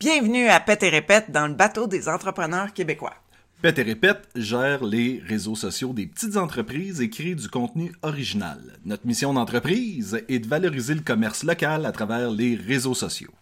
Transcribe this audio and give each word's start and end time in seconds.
Bienvenue 0.00 0.48
à 0.48 0.60
Pète 0.60 0.82
et 0.84 0.88
Répète 0.88 1.30
dans 1.30 1.46
le 1.46 1.52
bateau 1.52 1.86
des 1.86 2.08
entrepreneurs 2.08 2.72
québécois. 2.72 3.12
Pète 3.60 3.80
et 3.80 3.82
Répète 3.82 4.30
gère 4.34 4.82
les 4.82 5.22
réseaux 5.26 5.56
sociaux 5.56 5.92
des 5.92 6.06
petites 6.06 6.38
entreprises 6.38 7.02
et 7.02 7.10
crée 7.10 7.34
du 7.34 7.50
contenu 7.50 7.92
original. 8.00 8.78
Notre 8.86 9.06
mission 9.06 9.34
d'entreprise 9.34 10.24
est 10.26 10.38
de 10.38 10.48
valoriser 10.48 10.94
le 10.94 11.02
commerce 11.02 11.42
local 11.42 11.84
à 11.84 11.92
travers 11.92 12.30
les 12.30 12.56
réseaux 12.56 12.94
sociaux. 12.94 13.34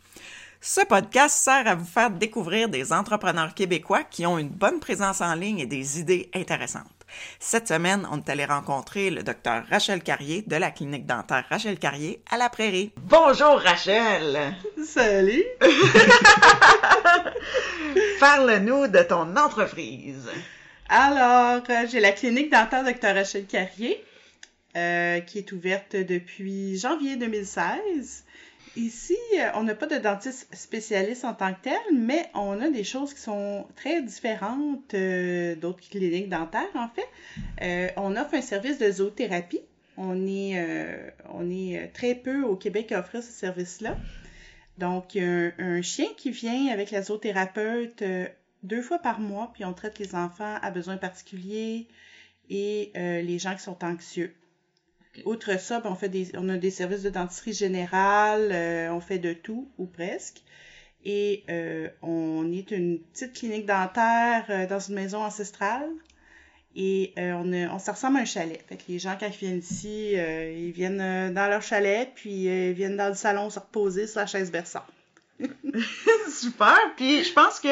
Ce 0.61 0.81
podcast 0.81 1.39
sert 1.39 1.69
à 1.69 1.77
vous 1.77 1.85
faire 1.85 2.11
découvrir 2.11 2.69
des 2.69 2.93
entrepreneurs 2.93 3.55
québécois 3.55 4.03
qui 4.03 4.27
ont 4.27 4.39
une 4.39 4.49
bonne 4.49 4.81
présence 4.81 5.21
en 5.21 5.35
ligne 5.35 5.61
et 5.61 5.67
des 5.67 6.01
idées 6.01 6.29
intéressantes. 6.35 6.83
Cette 7.39 7.69
semaine, 7.69 8.09
on 8.11 8.19
est 8.19 8.29
allé 8.29 8.45
rencontrer 8.45 9.11
le 9.11 9.23
docteur 9.23 9.65
Rachel 9.71 10.03
Carrier 10.03 10.43
de 10.45 10.57
la 10.57 10.73
clinique 10.73 11.07
dentaire 11.07 11.45
Rachel 11.49 11.79
Carrier 11.79 12.21
à 12.29 12.37
la 12.37 12.49
Prairie. 12.49 12.91
Bonjour 12.97 13.61
Rachel! 13.61 14.53
Salut! 14.85 15.45
Parle-nous 18.21 18.89
de 18.89 19.03
ton 19.05 19.37
entreprise. 19.37 20.29
Alors, 20.89 21.63
euh, 21.71 21.87
j'ai 21.89 22.01
la 22.01 22.11
clinique 22.11 22.51
dentaire 22.51 22.83
Dr. 22.83 23.15
Rachel 23.15 23.47
Carrier, 23.47 24.05
euh, 24.77 25.21
qui 25.21 25.39
est 25.39 25.53
ouverte 25.53 25.95
depuis 25.95 26.77
janvier 26.79 27.15
2016. 27.15 28.25
Ici, 28.79 29.17
euh, 29.35 29.49
on 29.55 29.65
n'a 29.65 29.75
pas 29.75 29.87
de 29.87 29.97
dentiste 29.97 30.49
spécialiste 30.55 31.25
en 31.25 31.35
tant 31.35 31.53
que 31.53 31.63
tel, 31.63 31.79
mais 31.95 32.31
on 32.35 32.61
a 32.61 32.71
des 32.71 32.85
choses 32.85 33.13
qui 33.13 33.21
sont 33.21 33.67
très 33.77 34.03
différentes 34.03 34.95
d'autres 35.61 35.81
cliniques 35.91 36.29
dentaires, 36.29 36.69
en 36.75 36.89
fait. 36.89 37.93
on 37.97 38.17
offre 38.17 38.35
un 38.35 38.41
service 38.41 38.79
de 38.79 38.91
zoothérapie. 38.91 39.61
On 39.97 40.27
est, 40.27 40.53
est 40.53 41.89
très 41.93 42.15
peu 42.15 42.45
au 42.45 42.55
Québec 42.55 42.93
à 42.93 43.01
offrir 43.01 43.23
ce 43.23 43.33
service-là. 43.33 43.97
Donc, 44.79 45.17
il 45.17 45.23
y 45.23 45.25
a 45.25 45.53
un, 45.59 45.83
chien 45.83 46.07
qui 46.17 46.31
vient 46.31 46.73
avec 46.73 46.93
la 46.93 47.03
zoothérapeute 47.03 48.03
euh, 48.03 48.29
deux 48.63 48.81
fois 48.81 49.01
par 49.01 49.19
mois, 49.19 49.51
puis 49.53 49.65
on 49.65 49.75
traite 49.75 49.99
les 49.99 50.15
enfants 50.15 50.57
à 50.63 50.71
besoins 50.71 50.97
particuliers 50.97 51.89
et 52.49 52.93
euh, 52.97 53.21
les 53.21 53.39
gens 53.41 53.55
qui 53.55 53.63
sont 53.63 53.85
anxieux. 53.85 54.35
Outre 55.25 55.59
ça, 55.59 55.81
ben, 55.81 55.91
on, 55.91 55.95
fait 55.95 56.09
des, 56.09 56.31
on 56.35 56.49
a 56.49 56.57
des 56.57 56.71
services 56.71 57.03
de 57.03 57.11
dentisterie 57.11 57.53
générale, 57.53 58.51
euh, 58.53 58.91
on 58.93 59.01
fait 59.01 59.19
de 59.19 59.33
tout, 59.33 59.69
ou 59.79 59.87
presque. 59.87 60.43
Et 61.05 61.45
on 62.03 62.53
est 62.53 62.71
une 62.71 62.99
petite 62.99 63.33
clinique 63.33 63.67
dentaire 63.67 64.67
dans 64.69 64.81
une 64.81 64.95
maison 64.95 65.23
ancestrale. 65.23 65.89
Et 66.75 67.15
on, 67.17 67.51
on 67.53 67.79
se 67.79 67.91
ressemble 67.91 68.19
à 68.19 68.21
un 68.21 68.25
chalet. 68.25 68.63
Fait 68.69 68.77
que 68.77 68.83
les 68.89 68.99
gens, 68.99 69.17
quand 69.19 69.29
ils 69.29 69.39
viennent 69.39 69.59
ici, 69.61 70.13
ils 70.15 70.73
viennent 70.73 71.33
dans 71.33 71.49
leur 71.49 71.63
chalet, 71.63 72.11
puis 72.15 72.45
ils 72.45 72.73
viennent 72.73 72.97
dans 72.97 73.09
le 73.09 73.15
salon 73.15 73.49
se 73.49 73.59
reposer 73.61 74.07
sur 74.07 74.21
la 74.21 74.27
chaise 74.27 74.51
berçante. 74.51 74.83
Super. 76.31 76.77
Puis 76.97 77.25
je 77.25 77.33
pense 77.33 77.61
que 77.61 77.69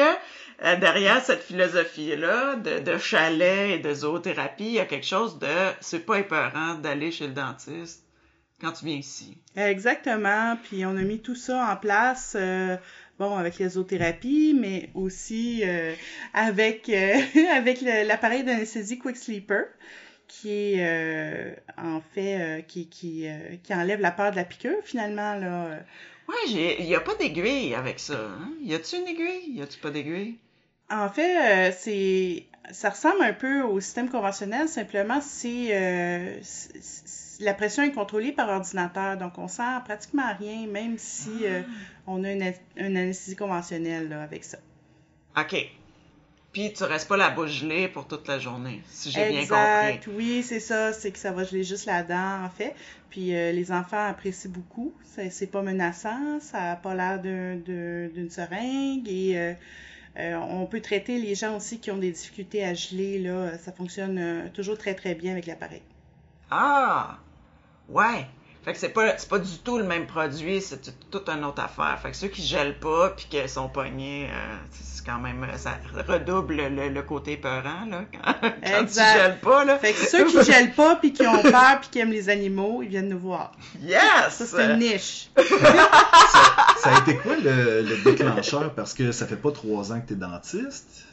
euh, 0.63 0.75
derrière 0.77 1.23
cette 1.23 1.43
philosophie-là 1.43 2.55
de, 2.55 2.79
de, 2.79 2.97
chalet 2.97 3.77
et 3.77 3.79
de 3.79 3.93
zoothérapie, 3.93 4.65
il 4.65 4.71
y 4.73 4.79
a 4.79 4.85
quelque 4.85 5.05
chose 5.05 5.37
de 5.39 5.47
c'est 5.81 6.05
pas 6.05 6.19
épeurant 6.19 6.75
d'aller 6.75 7.11
chez 7.11 7.27
le 7.27 7.33
dentiste 7.33 8.03
quand 8.59 8.71
tu 8.71 8.85
viens 8.85 8.95
ici. 8.95 9.37
Exactement. 9.55 10.57
Puis 10.63 10.85
on 10.85 10.97
a 10.97 11.01
mis 11.01 11.19
tout 11.19 11.35
ça 11.35 11.71
en 11.71 11.75
place. 11.75 12.35
Euh, 12.35 12.75
bon, 13.19 13.35
avec 13.35 13.59
les 13.59 13.69
zoothérapies, 13.69 14.55
mais 14.59 14.89
aussi 14.95 15.61
euh, 15.63 15.93
avec, 16.33 16.89
avec 17.55 17.81
l'appareil 17.81 18.43
d'anesthésie 18.43 18.97
Quick 18.97 19.17
Sleeper 19.17 19.65
qui 20.27 20.73
est 20.73 21.55
en 21.77 22.01
fait 22.13 22.65
qui, 22.67 22.89
qui, 22.89 23.25
qui 23.63 23.73
enlève 23.73 24.01
la 24.01 24.11
peur 24.11 24.31
de 24.31 24.35
la 24.35 24.43
piqûre 24.43 24.75
finalement 24.83 25.35
là 25.35 25.79
Ouais, 26.27 26.35
il 26.79 26.85
n'y 26.85 26.95
a 26.95 26.99
pas 26.99 27.15
d'aiguille 27.15 27.73
avec 27.73 27.99
ça. 27.99 28.19
Hein? 28.19 28.51
Y 28.61 28.73
a-tu 28.73 28.97
une 28.97 29.07
aiguille? 29.07 29.51
Y 29.53 29.61
a-tu 29.61 29.79
pas 29.79 29.91
d'aiguille? 29.91 30.37
En 30.89 31.09
fait, 31.09 31.69
euh, 31.69 31.73
c'est 31.77 32.47
ça 32.71 32.89
ressemble 32.89 33.21
un 33.21 33.33
peu 33.33 33.61
au 33.61 33.79
système 33.79 34.09
conventionnel, 34.09 34.67
simplement 34.67 35.21
c'est 35.21 35.69
euh, 35.71 36.39
la 37.39 37.53
pression 37.53 37.83
est 37.83 37.91
contrôlée 37.91 38.31
par 38.31 38.49
ordinateur, 38.49 39.17
donc 39.17 39.37
on 39.37 39.47
sent 39.47 39.63
pratiquement 39.85 40.33
rien, 40.37 40.67
même 40.67 40.97
si 40.97 41.29
euh, 41.43 41.61
ah. 41.63 41.71
on 42.07 42.23
a 42.23 42.31
une, 42.31 42.53
une 42.75 42.97
anesthésie 42.97 43.35
conventionnelle 43.35 44.09
là, 44.09 44.21
avec 44.21 44.43
ça. 44.43 44.57
OK. 45.37 45.55
Puis 46.51 46.73
tu 46.73 46.83
restes 46.83 47.07
pas 47.07 47.17
la 47.17 47.29
bouche 47.29 47.51
gelée 47.51 47.87
pour 47.87 48.07
toute 48.07 48.27
la 48.27 48.39
journée, 48.39 48.81
si 48.89 49.11
j'ai 49.11 49.29
bien 49.29 49.41
compris. 49.41 49.43
Exact, 49.43 50.09
oui, 50.15 50.43
c'est 50.43 50.59
ça, 50.59 50.91
c'est 50.91 51.11
que 51.11 51.19
ça 51.19 51.31
va 51.31 51.43
geler 51.43 51.63
juste 51.63 51.85
la 51.85 52.01
dent, 52.03 52.43
en 52.43 52.49
fait. 52.49 52.73
Puis 53.09 53.35
euh, 53.35 53.51
les 53.51 53.71
enfants 53.71 54.07
apprécient 54.07 54.49
beaucoup, 54.49 54.93
c'est 55.03 55.51
pas 55.51 55.61
menaçant, 55.61 56.39
ça 56.39 56.59
n'a 56.61 56.75
pas 56.75 56.95
l'air 56.95 57.19
d'une 57.19 58.29
seringue 58.29 59.07
et 59.07 59.55
euh, 60.17 60.33
euh, 60.33 60.37
on 60.37 60.65
peut 60.65 60.81
traiter 60.81 61.19
les 61.19 61.35
gens 61.35 61.57
aussi 61.57 61.79
qui 61.79 61.91
ont 61.91 61.97
des 61.97 62.11
difficultés 62.11 62.63
à 62.63 62.73
geler, 62.73 63.19
là, 63.19 63.57
ça 63.57 63.71
fonctionne 63.71 64.49
toujours 64.53 64.77
très 64.77 64.95
très 64.95 65.15
bien 65.15 65.31
avec 65.31 65.45
l'appareil. 65.45 65.81
Ah! 66.49 67.19
Ouais! 67.89 68.25
Fait 68.67 68.73
que 68.73 68.79
c'est 68.79 68.89
pas, 68.89 69.13
pas 69.29 69.39
du 69.39 69.59
tout 69.59 69.77
le 69.77 69.85
même 69.85 70.07
produit, 70.07 70.59
c'est 70.59 70.81
toute 71.09 71.29
une 71.29 71.45
autre 71.45 71.63
affaire. 71.63 71.97
Fait 72.01 72.11
que 72.11 72.17
ceux 72.17 72.27
qui 72.27 72.41
gèlent 72.41 72.77
pas 72.77 73.11
puis 73.11 73.25
qui 73.29 73.47
sont 73.47 73.69
pognés, 73.69 74.27
quand 75.05 75.19
même, 75.19 75.41
euh, 75.45 75.55
ça 75.55 75.77
redouble 76.05 76.55
le, 76.55 77.01
côté 77.01 77.37
peurant, 77.37 77.85
là, 77.89 78.03
quand, 78.11 78.85
tu 78.85 78.93
gèles 78.93 79.39
pas, 79.39 79.63
là. 79.63 79.79
Fait 79.79 79.93
que 79.93 79.99
ceux 79.99 80.25
qui 80.25 80.43
gèlent 80.43 80.73
pas, 80.73 80.97
puis 80.97 81.13
qui 81.13 81.25
ont 81.25 81.41
peur, 81.41 81.79
puis 81.79 81.89
qui 81.91 81.99
aiment 81.99 82.11
les 82.11 82.27
animaux, 82.27 82.81
ils 82.83 82.89
viennent 82.89 83.07
nous 83.07 83.19
voir. 83.19 83.53
Yes! 83.81 84.01
Ça, 84.31 84.45
c'est 84.45 84.65
une 84.65 84.79
niche. 84.79 85.29
ça, 85.37 86.93
a 86.93 86.99
été 86.99 87.15
quoi 87.15 87.37
le, 87.37 88.03
déclencheur? 88.03 88.73
Parce 88.73 88.93
que 88.93 89.13
ça 89.13 89.27
fait 89.27 89.37
pas 89.37 89.53
trois 89.53 89.93
ans 89.93 90.01
que 90.01 90.07
tu 90.07 90.13
es 90.13 90.17
dentiste. 90.17 91.05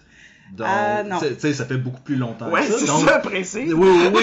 Donc, 0.52 0.68
euh, 0.68 1.02
non. 1.04 1.18
tu 1.18 1.26
sais, 1.38 1.52
ça 1.52 1.64
fait 1.64 1.78
beaucoup 1.78 2.02
plus 2.02 2.16
longtemps 2.16 2.48
ouais, 2.50 2.66
que 2.66 2.72
ça. 2.72 2.78
c'est 2.78 3.06
ça, 3.06 3.18
précis. 3.18 3.72
Oui, 3.72 3.88
oui, 3.88 4.10
oui. 4.14 4.22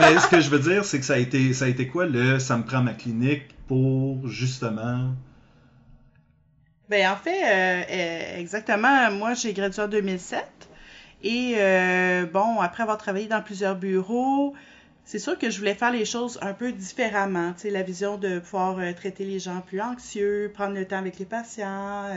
mais, 0.00 0.18
ce 0.18 0.26
que 0.26 0.40
je 0.40 0.50
veux 0.50 0.58
dire, 0.58 0.84
c'est 0.84 0.98
que 0.98 1.06
ça 1.06 1.14
a 1.14 1.18
été, 1.18 1.54
ça 1.54 1.66
a 1.66 1.68
été 1.68 1.86
quoi 1.86 2.06
le, 2.06 2.38
ça 2.38 2.56
me 2.56 2.64
prend 2.64 2.82
ma 2.82 2.92
clinique 2.92 3.44
pour, 3.68 4.26
justement, 4.28 5.12
ben, 6.92 7.10
en 7.10 7.16
fait, 7.16 7.42
euh, 7.42 7.82
euh, 7.90 8.38
exactement, 8.38 9.10
moi, 9.12 9.32
j'ai 9.32 9.54
gradué 9.54 9.82
en 9.82 9.88
2007. 9.88 10.44
Et 11.22 11.54
euh, 11.56 12.26
bon, 12.26 12.60
après 12.60 12.82
avoir 12.82 12.98
travaillé 12.98 13.28
dans 13.28 13.40
plusieurs 13.40 13.76
bureaux, 13.76 14.52
c'est 15.06 15.18
sûr 15.18 15.38
que 15.38 15.48
je 15.48 15.58
voulais 15.58 15.74
faire 15.74 15.90
les 15.90 16.04
choses 16.04 16.38
un 16.42 16.52
peu 16.52 16.70
différemment. 16.70 17.54
Tu 17.54 17.60
sais, 17.60 17.70
la 17.70 17.82
vision 17.82 18.18
de 18.18 18.40
pouvoir 18.40 18.76
traiter 18.94 19.24
les 19.24 19.38
gens 19.38 19.62
plus 19.62 19.80
anxieux, 19.80 20.50
prendre 20.52 20.74
le 20.74 20.84
temps 20.86 20.98
avec 20.98 21.18
les 21.18 21.24
patients. 21.24 22.10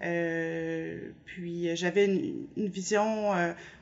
Puis 0.00 1.76
j'avais 1.76 2.06
une, 2.06 2.68
vision 2.68 3.32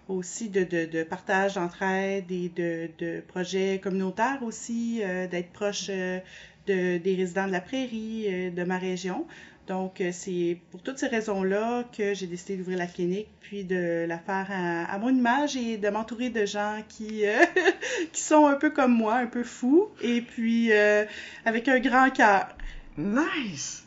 aussi 0.09 0.49
de, 0.49 1.03
partage 1.05 1.55
d'entraide 1.55 2.31
et 2.31 2.49
de, 2.49 2.91
de 2.99 3.21
projets 3.21 3.81
communautaires 3.83 4.41
aussi, 4.43 5.01
d'être 5.31 5.53
proche 5.53 5.89
de, 5.89 6.99
des 6.99 7.15
résidents 7.15 7.47
de 7.47 7.53
la 7.53 7.61
prairie, 7.61 8.51
de 8.51 8.65
ma 8.65 8.79
région. 8.79 9.27
Donc, 9.69 10.01
euh, 10.01 10.11
c'est 10.13 10.59
pour 10.71 10.83
toutes 10.83 10.99
ces 10.99 11.09
raisons-là 11.09 11.85
que 11.97 12.15
j'ai 12.15 12.27
décidé 12.27 12.57
d'ouvrir 12.57 12.79
la 12.79 12.87
clinique, 12.87 13.29
puis 13.41 13.65
de 13.65 14.07
la 14.09 14.19
faire 14.19 14.47
à, 14.51 14.99
mon 14.99 15.11
image 15.11 15.57
et 15.57 15.77
de 15.77 15.91
m'entourer 15.91 16.31
de 16.31 16.47
gens 16.47 16.83
qui, 16.89 17.27
euh, 17.27 17.45
qui 18.13 18.21
sont 18.21 18.47
un 18.47 18.55
peu 18.55 18.71
comme 18.71 18.95
moi, 18.95 19.17
un 19.17 19.27
peu 19.27 19.45
fous, 19.45 19.89
et 20.01 20.23
puis 20.23 20.73
euh, 20.73 21.05
avec 21.45 21.69
un 21.69 21.81
grand 21.81 22.09
cœur. 22.11 22.49
Nice! 22.97 23.85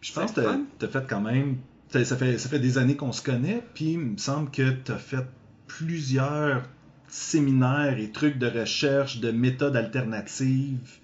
Je 0.00 0.12
pense 0.12 0.32
que 0.32 0.40
tu 0.78 0.84
as 0.84 0.88
fait 0.88 1.06
quand 1.08 1.20
même. 1.20 1.56
Ça 1.90 2.16
fait, 2.16 2.38
ça 2.38 2.48
fait 2.48 2.58
des 2.58 2.78
années 2.78 2.96
qu'on 2.96 3.12
se 3.12 3.22
connaît, 3.22 3.62
puis 3.74 3.92
il 3.92 3.98
me 3.98 4.16
semble 4.18 4.50
que 4.50 4.70
tu 4.70 4.92
as 4.92 4.98
fait 4.98 5.24
plusieurs 5.66 6.62
séminaires 7.08 7.98
et 7.98 8.10
trucs 8.10 8.38
de 8.38 8.46
recherche 8.46 9.20
de 9.20 9.30
méthodes 9.30 9.76
alternatives 9.76 10.98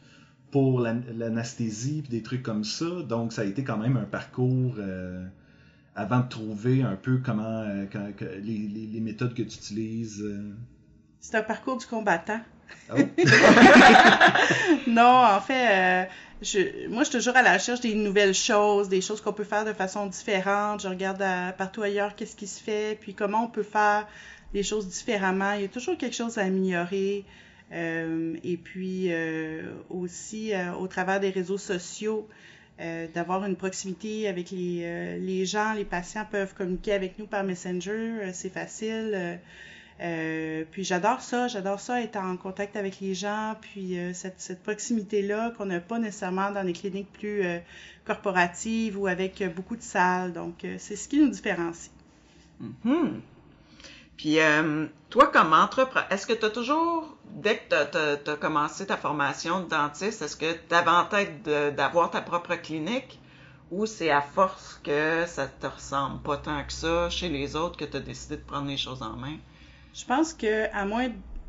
pour 0.51 0.81
l'anesthésie, 0.81 2.03
des 2.09 2.23
trucs 2.23 2.43
comme 2.43 2.65
ça. 2.65 2.87
Donc, 3.09 3.33
ça 3.33 3.43
a 3.43 3.45
été 3.45 3.65
quand 3.65 3.77
même 3.77 3.97
un 3.97 4.05
parcours 4.05 4.77
euh, 4.79 5.27
avant 5.97 6.21
de 6.21 6.29
trouver 6.29 6.83
un 6.83 6.95
peu 6.95 7.19
comment 7.25 7.43
euh, 7.43 7.87
les, 8.41 9.01
méthodes 9.01 9.35
que 9.35 9.43
tu 9.43 9.57
utilises. 9.57 10.23
Euh. 10.23 10.55
C'est 11.19 11.37
un 11.37 11.43
parcours 11.43 11.79
du 11.79 11.87
combattant. 11.87 12.41
Oh. 12.93 12.97
non, 14.87 15.25
en 15.25 15.41
fait, 15.41 16.09
moi, 16.89 17.03
je 17.03 17.09
suis 17.09 17.19
toujours 17.19 17.37
à 17.37 17.43
la 17.43 17.55
recherche 17.55 17.81
des 17.81 17.95
nouvelles 17.95 18.35
choses, 18.35 18.89
des 18.89 19.01
choses 19.01 19.21
qu'on 19.21 19.33
peut 19.33 19.45
faire 19.45 19.65
de 19.65 19.73
façon 19.73 20.07
différente. 20.07 20.83
Je 20.83 20.89
regarde 20.89 21.25
partout 21.57 21.83
ailleurs 21.83 22.15
qu'est-ce 22.15 22.37
qui 22.37 22.47
se 22.47 22.63
fait, 22.63 22.99
puis 23.01 23.15
comment 23.15 23.45
on 23.45 23.49
peut 23.49 23.63
faire 23.63 24.07
les 24.53 24.63
choses 24.63 24.89
différemment. 24.89 25.53
Il 25.55 25.63
y 25.63 25.65
a 25.65 25.69
toujours 25.69 25.97
quelque 25.97 26.17
chose 26.17 26.39
à 26.39 26.43
améliorer. 26.43 27.25
Euh, 27.73 28.37
et 28.45 28.57
puis 28.57 29.07
euh, 29.09 29.73
aussi 29.91 30.53
euh, 30.53 30.75
au 30.75 30.87
travers 30.87 31.21
des 31.21 31.31
réseaux 31.31 31.59
sociaux, 31.59 32.29
d'avoir 33.15 33.45
une 33.45 33.55
proximité 33.55 34.27
avec 34.27 34.51
les, 34.51 35.19
les 35.21 35.47
gens, 35.47 35.75
les 35.75 35.85
patients 35.85 36.27
peuvent 36.29 36.55
communiquer 36.55 36.93
avec 36.93 37.21
nous 37.21 37.27
par 37.27 37.45
Messenger, 37.45 38.33
c'est 38.33 38.53
facile. 38.53 39.39
Euh, 40.01 40.65
puis 40.73 40.83
j'adore 40.83 41.21
ça, 41.21 41.47
j'adore 41.47 41.79
ça, 41.79 42.03
être 42.03 42.17
en 42.17 42.37
contact 42.37 42.77
avec 42.77 42.99
les 43.01 43.15
gens, 43.15 43.55
puis 43.61 43.99
euh, 43.99 44.13
cette, 44.13 44.61
proximité-là 44.63 45.53
qu'on 45.57 45.67
n'a 45.67 45.81
pas 45.81 46.01
nécessairement 46.01 46.51
dans 46.51 46.63
les 46.63 46.73
cliniques 46.73 47.13
plus 47.13 47.45
euh, 47.45 47.59
corporatives 48.05 48.99
ou 48.99 49.07
avec 49.07 49.43
beaucoup 49.55 49.77
de 49.77 49.83
salles. 49.83 50.33
Donc, 50.33 50.67
c'est 50.79 50.97
ce 50.97 51.09
qui 51.09 51.21
nous 51.21 51.29
différencie. 51.29 51.93
Mm-hmm. 52.63 53.21
Puis, 54.17 54.39
toi, 55.11 55.27
comme 55.29 55.53
entrepreneur, 55.53 56.07
est-ce 56.11 56.27
que 56.27 56.33
tu 56.33 56.45
as 56.45 56.51
toujours, 56.51 57.17
dès 57.31 57.59
que 57.59 58.23
tu 58.25 58.31
as, 58.31 58.37
commencé 58.37 58.87
ta 58.87 58.97
formation 58.97 59.61
de 59.61 59.69
dentiste, 59.69 60.23
est-ce 60.23 60.37
que 60.37 60.53
tu 60.53 60.75
avais 60.75 60.91
en 60.91 61.05
tête 61.05 61.43
d'avoir 61.45 62.11
ta 62.11 62.21
propre 62.21 62.55
clinique 62.57 63.21
ou 63.71 63.87
c'est 63.87 64.11
à 64.11 64.21
force 64.21 64.81
que 64.85 65.25
ça 65.27 65.47
te 65.47 65.67
ressemble 65.67 66.21
pas 66.23 66.37
tant 66.37 66.63
que 66.65 66.73
ça 66.73 67.11
chez 67.11 67.29
les 67.29 67.57
autres 67.57 67.77
que 67.77 67.85
tu 67.85 67.97
as 67.97 68.01
décidé 68.01 68.37
de 68.37 68.43
prendre 68.43 68.69
les 68.69 68.77
choses 68.77 69.03
en 69.03 69.17
main? 69.17 69.37
Je 69.95 70.05
pense 70.05 70.35
que 70.35 70.69
à 70.73 70.85
moins 70.85 71.09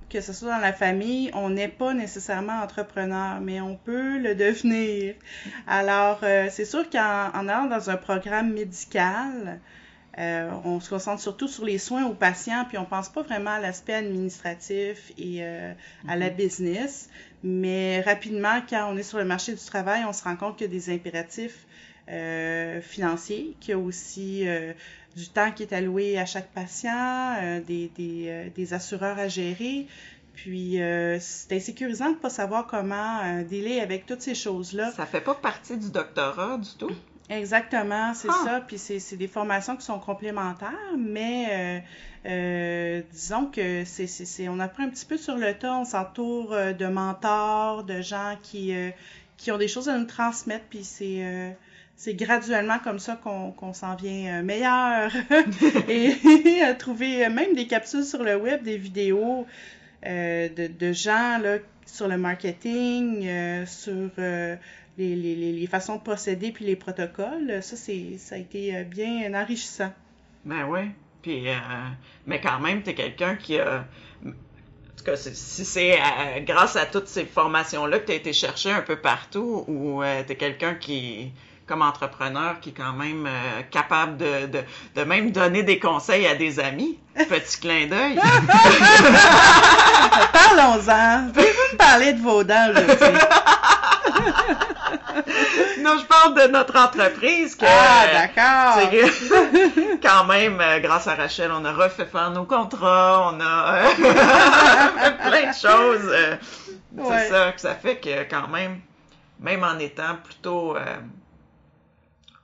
que 0.10 0.22
ce 0.22 0.34
soit 0.34 0.50
dans 0.50 0.60
la 0.60 0.74
famille, 0.74 1.32
on 1.34 1.50
n'est 1.50 1.68
pas 1.68 1.94
nécessairement 1.94 2.62
entrepreneur, 2.62 3.40
mais 3.42 3.60
on 3.60 3.76
peut 3.76 4.20
le 4.20 4.36
devenir. 4.36 5.16
Alors, 5.68 6.20
euh, 6.24 6.48
c'est 6.52 6.66
sûr 6.66 6.90
qu'en 6.90 7.32
allant 7.34 7.66
dans 7.66 7.90
un 7.90 7.98
programme 7.98 8.54
médical, 8.54 9.60
euh, 10.20 10.50
on 10.64 10.80
se 10.80 10.90
concentre 10.90 11.22
surtout 11.22 11.48
sur 11.48 11.66
les 11.66 11.80
soins 11.80 12.06
aux 12.06 12.14
patients, 12.14 12.66
puis 12.68 12.78
on 12.78 12.86
pense 12.86 13.10
pas 13.10 13.24
vraiment 13.24 13.52
à 13.52 13.60
l'aspect 13.60 13.96
administratif 13.96 15.12
et 15.18 15.40
euh, 15.42 15.74
à 16.08 16.16
la 16.16 16.30
mm-hmm. 16.30 16.36
business. 16.36 17.10
Mais 17.44 18.02
rapidement, 18.02 18.62
quand 18.70 18.88
on 18.92 18.96
est 18.96 19.04
sur 19.04 19.18
le 19.18 19.26
marché 19.26 19.54
du 19.54 19.66
travail, 19.66 20.04
on 20.08 20.14
se 20.14 20.24
rend 20.24 20.36
compte 20.36 20.58
qu'il 20.58 20.68
y 20.68 20.70
a 20.70 20.74
des 20.74 20.94
impératifs 20.94 21.66
financiers, 22.82 23.58
qu'il 23.60 23.72
y 23.72 23.74
a 23.74 23.80
aussi 23.80 24.48
du 25.16 25.30
temps 25.30 25.52
qui 25.52 25.64
est 25.64 25.74
alloué 25.74 26.18
à 26.20 26.26
chaque 26.26 26.52
patient, 26.52 27.36
euh, 27.42 27.62
des, 27.62 27.90
des, 27.96 28.26
euh, 28.28 28.50
des, 28.54 28.74
assureurs 28.74 29.18
à 29.18 29.28
gérer. 29.28 29.88
Puis 30.34 30.82
euh, 30.82 31.18
c'est 31.22 31.56
insécurisant 31.56 32.10
de 32.10 32.16
ne 32.16 32.20
pas 32.20 32.30
savoir 32.30 32.68
comment 32.68 33.42
dealer 33.44 33.80
avec 33.80 34.06
toutes 34.06 34.22
ces 34.22 34.36
choses-là. 34.36 34.92
Ça 34.92 35.06
fait 35.06 35.22
pas 35.22 35.36
partie 35.36 35.78
du 35.78 35.90
doctorat 35.90 36.58
du 36.58 36.70
tout? 36.78 36.92
Exactement, 37.30 38.14
c'est 38.14 38.28
ah! 38.30 38.42
ça. 38.44 38.62
Puis 38.68 38.78
c'est 38.78 39.16
des 39.16 39.30
formations 39.30 39.78
qui 39.78 39.86
sont 39.86 39.98
complémentaires, 39.98 40.74
mais 40.98 41.84
disons 43.14 43.46
que 43.46 43.84
c'est 43.86 44.50
on 44.50 44.60
apprend 44.60 44.84
un 44.84 44.90
petit 44.90 45.06
peu 45.06 45.16
sur 45.16 45.38
le 45.38 45.58
tas. 45.58 45.78
On 45.78 45.86
s'entoure 45.86 46.50
de 46.50 46.86
mentors, 46.88 47.86
de 47.86 48.02
gens 48.02 48.36
qui, 48.44 48.76
qui 49.38 49.52
ont 49.54 49.58
des 49.58 49.70
choses 49.70 49.88
à 49.88 49.98
nous 49.98 50.06
transmettre. 50.06 50.66
Puis 50.70 50.84
c'est 50.84 51.56
c'est 51.96 52.14
graduellement 52.14 52.80
comme 52.80 53.00
ça 53.00 53.16
qu'on 53.16 53.74
s'en 53.74 53.96
vient 53.96 54.40
euh, 54.40 54.44
meilleur 54.44 55.12
et 55.90 56.62
à 56.62 56.74
trouver 56.74 57.30
même 57.30 57.56
des 57.56 57.68
capsules 57.68 58.04
sur 58.04 58.22
le 58.24 58.36
web, 58.36 58.64
des 58.64 58.78
vidéos 58.78 59.48
euh, 60.06 60.50
de, 60.50 60.68
de, 60.68 60.94
gens 60.94 61.38
là, 61.40 61.58
sur 61.86 62.08
le 62.08 62.18
marketing, 62.18 63.26
euh, 63.26 63.66
sur 63.66 64.12
les, 64.18 65.16
les, 65.16 65.36
les, 65.54 65.68
façons 65.68 65.96
de 65.96 66.02
procéder 66.02 66.52
puis 66.52 66.66
les 66.66 66.76
protocoles. 66.76 67.64
Ça, 67.64 67.76
c'est 67.76 68.18
ça 68.18 68.36
a 68.36 68.38
été 68.38 68.84
bien 68.84 69.34
enrichissant. 69.34 69.94
Ben 70.44 70.68
oui. 70.68 70.92
Puis, 71.22 71.46
mais 72.28 72.40
quand 72.40 72.60
même, 72.60 72.84
tu 72.84 72.92
es 72.92 72.94
quelqu'un 72.94 73.36
qui 73.36 73.58
a 73.58 73.86
en 74.26 74.98
tout 74.98 75.12
cas, 75.12 75.18
si 75.18 75.66
c'est 75.66 76.00
grâce 76.46 76.76
à 76.78 76.86
toutes 76.86 77.08
ces 77.08 77.26
formations-là 77.26 78.00
que 78.00 78.06
tu 78.06 78.12
as 78.14 78.16
été 78.16 78.32
chercher 78.32 78.72
un 78.72 78.82
peu 78.82 78.96
partout 78.96 79.66
ou 79.68 80.02
tu 80.26 80.32
es 80.32 80.36
quelqu'un 80.36 80.76
qui, 80.76 81.34
comme 81.68 81.82
entrepreneur 81.82 82.60
qui 82.62 82.70
est 82.70 82.74
quand 82.74 82.94
même 82.94 83.26
euh, 83.26 83.62
capable 83.72 84.18
de, 84.18 84.46
de, 84.48 84.60
de, 84.96 85.04
même 85.04 85.32
donner 85.32 85.64
des 85.64 85.80
conseils 85.80 86.28
à 86.28 86.36
des 86.36 86.60
amis. 86.60 87.00
Petit 87.16 87.60
clin 87.60 87.88
d'œil. 87.88 88.16
Parlons-en. 90.34 91.32
Pouvez-vous 91.34 91.78
parler 91.78 92.14
de 92.14 92.22
vos 92.22 92.44
dents 92.44 92.70
aujourd'hui? 92.70 92.98
non, 95.82 95.98
je 95.98 96.06
parle 96.06 96.36
de 96.36 96.46
notre 96.52 96.78
entreprise. 96.78 97.56
Que, 97.56 97.66
ah, 97.66 98.06
d'accord. 98.14 98.78
quand 100.04 100.26
même, 100.26 100.62
euh, 100.62 100.78
grâce 100.80 101.08
à 101.08 101.16
Rachel, 101.16 101.52
on 101.52 101.66
a 101.66 101.74
refait 101.74 102.06
faire 102.06 102.30
nos 102.32 102.46
contrats, 102.46 103.32
on 103.34 103.40
a 103.42 103.76
euh, 103.76 103.90
plein 105.30 105.50
de 105.50 105.56
choses. 105.56 106.14
c'est 107.10 107.30
ça 107.30 107.52
que 107.54 107.62
ça 107.62 107.74
fait 107.76 107.98
que 107.98 108.24
quand 108.30 108.48
même, 108.50 108.82
même 109.40 109.64
en 109.64 109.80
étant 109.80 110.18
plutôt 110.24 110.76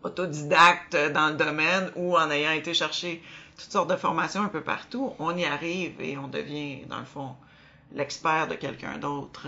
autodidacte 0.03 0.97
dans 1.13 1.29
le 1.29 1.35
domaine 1.35 1.91
ou 1.95 2.17
en 2.17 2.29
ayant 2.31 2.51
été 2.51 2.73
chercher 2.73 3.21
toutes 3.57 3.71
sortes 3.71 3.89
de 3.89 3.95
formations 3.95 4.41
un 4.41 4.47
peu 4.47 4.61
partout, 4.61 5.13
on 5.19 5.37
y 5.37 5.45
arrive 5.45 5.93
et 5.99 6.17
on 6.17 6.27
devient, 6.27 6.79
dans 6.89 6.99
le 6.99 7.05
fond, 7.05 7.35
l'expert 7.93 8.47
de 8.47 8.55
quelqu'un 8.55 8.97
d'autre. 8.97 9.47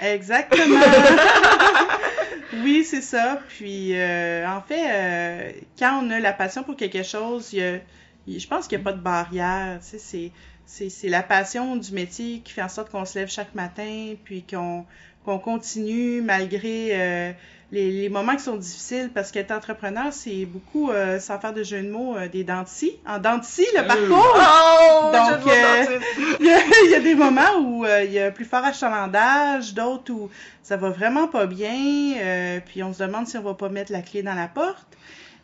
Exactement. 0.00 0.80
oui, 2.62 2.84
c'est 2.84 3.00
ça. 3.00 3.40
Puis, 3.48 3.98
euh, 3.98 4.46
en 4.48 4.60
fait, 4.62 4.84
euh, 4.86 5.52
quand 5.78 6.02
on 6.02 6.10
a 6.10 6.20
la 6.20 6.32
passion 6.32 6.62
pour 6.62 6.76
quelque 6.76 7.02
chose, 7.02 7.52
y 7.52 7.80
je 8.28 8.46
pense 8.46 8.68
qu'il 8.68 8.78
n'y 8.78 8.82
a 8.82 8.84
pas 8.84 8.92
de 8.92 9.02
barrière. 9.02 9.80
Tu 9.80 9.98
sais, 9.98 10.32
c'est, 10.66 11.08
la 11.08 11.22
passion 11.22 11.76
du 11.76 11.92
métier 11.92 12.40
qui 12.44 12.52
fait 12.52 12.62
en 12.62 12.68
sorte 12.68 12.90
qu'on 12.90 13.04
se 13.04 13.18
lève 13.18 13.28
chaque 13.28 13.54
matin, 13.54 14.14
puis 14.24 14.44
qu'on, 14.44 14.86
qu'on 15.24 15.38
continue 15.38 16.22
malgré 16.22 16.90
euh, 16.92 17.32
les, 17.72 18.08
moments 18.08 18.34
qui 18.36 18.42
sont 18.42 18.56
difficiles 18.56 19.10
parce 19.14 19.30
qu'être 19.30 19.50
entrepreneur, 19.50 20.12
c'est 20.12 20.44
beaucoup, 20.44 20.90
euh, 20.90 21.20
sans 21.20 21.38
faire 21.38 21.52
de 21.52 21.62
jeu 21.62 21.82
de 21.82 21.90
mots, 21.90 22.16
euh, 22.16 22.28
des 22.28 22.44
dentistes. 22.44 22.98
En 23.06 23.18
dentistes, 23.18 23.72
le 23.76 23.86
parcours! 23.86 24.36
Oh, 24.36 25.10
Donc, 25.12 25.52
il 26.40 26.90
y, 26.90 26.94
a 26.94 27.00
des 27.00 27.14
moments 27.14 27.58
où 27.60 27.84
il 27.86 28.12
y 28.12 28.18
a 28.18 28.30
plus 28.30 28.44
fort 28.44 28.64
achalandage, 28.64 29.74
d'autres 29.74 30.12
où 30.12 30.30
ça 30.62 30.76
va 30.76 30.90
vraiment 30.90 31.28
pas 31.28 31.46
bien, 31.46 32.60
puis 32.66 32.82
on 32.82 32.92
se 32.92 33.02
demande 33.02 33.26
si 33.26 33.38
on 33.38 33.42
va 33.42 33.54
pas 33.54 33.68
mettre 33.68 33.92
la 33.92 34.02
clé 34.02 34.22
dans 34.22 34.34
la 34.34 34.48
porte. 34.48 34.96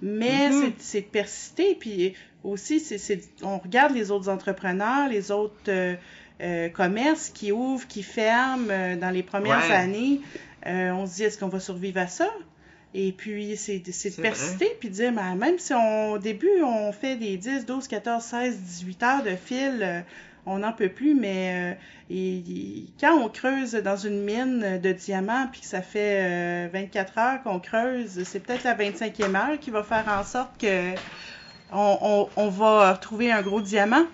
Mais 0.03 0.51
mm-hmm. 0.51 0.73
c'est 0.79 1.01
de 1.01 1.07
persister, 1.07 1.75
puis 1.79 2.15
aussi, 2.45 2.81
c'est 2.81 3.21
on 3.43 3.59
regarde 3.59 3.95
les 3.95 4.11
autres 4.11 4.29
entrepreneurs, 4.29 5.09
les 5.09 5.31
autres 5.31 5.97
euh, 6.43 6.69
commerces 6.69 7.31
qui 7.31 7.51
ouvrent, 7.51 7.87
qui 7.87 8.03
ferment 8.03 8.69
euh, 8.69 8.95
dans 8.97 9.09
les 9.09 9.23
premières 9.23 9.71
années, 9.71 10.21
euh, 10.67 10.91
on 10.93 11.07
se 11.07 11.17
dit 11.17 11.25
est-ce 11.25 11.39
qu'on 11.39 11.49
va 11.49 11.61
survivre 11.61 12.01
à 12.01 12.07
ça? 12.07 12.29
Et 12.95 13.13
puis, 13.13 13.57
c'est 13.57 13.79
de 13.79 14.23
persister, 14.23 14.75
puis 14.81 14.89
de 14.89 14.95
dire, 14.95 15.13
ben, 15.13 15.35
même 15.35 15.59
si 15.59 15.75
on, 15.75 16.13
au 16.13 16.19
début, 16.19 16.63
on 16.65 16.93
fait 16.93 17.17
des 17.17 17.37
10, 17.37 17.67
12, 17.67 17.89
14, 17.89 18.23
16, 18.23 18.59
18 18.59 19.03
heures 19.03 19.23
de 19.23 19.37
fil, 19.37 20.05
on 20.47 20.61
n'en 20.61 20.73
peut 20.73 20.89
plus, 20.89 21.15
mais 21.15 21.77
quand 22.09 23.13
on 23.21 23.29
creuse 23.29 23.73
dans 23.73 23.97
une 23.97 24.23
mine 24.23 24.81
de 24.81 24.93
diamants, 24.93 25.49
puis 25.51 25.61
que 25.61 25.67
ça 25.67 25.83
fait 25.83 26.69
24 26.69 27.19
heures 27.19 27.43
qu'on 27.43 27.59
creuse, 27.59 28.23
c'est 28.25 28.41
peut-être 28.41 28.65
la 28.65 28.75
25e 28.75 29.35
heure 29.35 29.61
qui 29.61 29.71
va 29.71 29.83
faire 29.83 30.07
en 30.09 30.25
sorte 30.25 30.59
que 30.59 30.95
on, 31.73 31.99
on, 32.01 32.29
on 32.37 32.49
va 32.49 32.97
trouver 33.01 33.33
un 33.33 33.43
gros 33.43 33.61
diamant. 33.61 34.07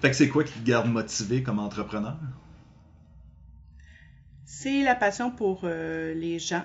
Fait 0.00 0.10
que 0.10 0.16
c'est 0.16 0.28
quoi 0.28 0.44
qui 0.44 0.52
te 0.52 0.66
garde 0.66 0.88
motivé 0.88 1.42
comme 1.42 1.58
entrepreneur? 1.58 2.16
C'est 4.66 4.82
la 4.82 4.96
passion 4.96 5.30
pour 5.30 5.60
euh, 5.62 6.12
les 6.14 6.40
gens, 6.40 6.64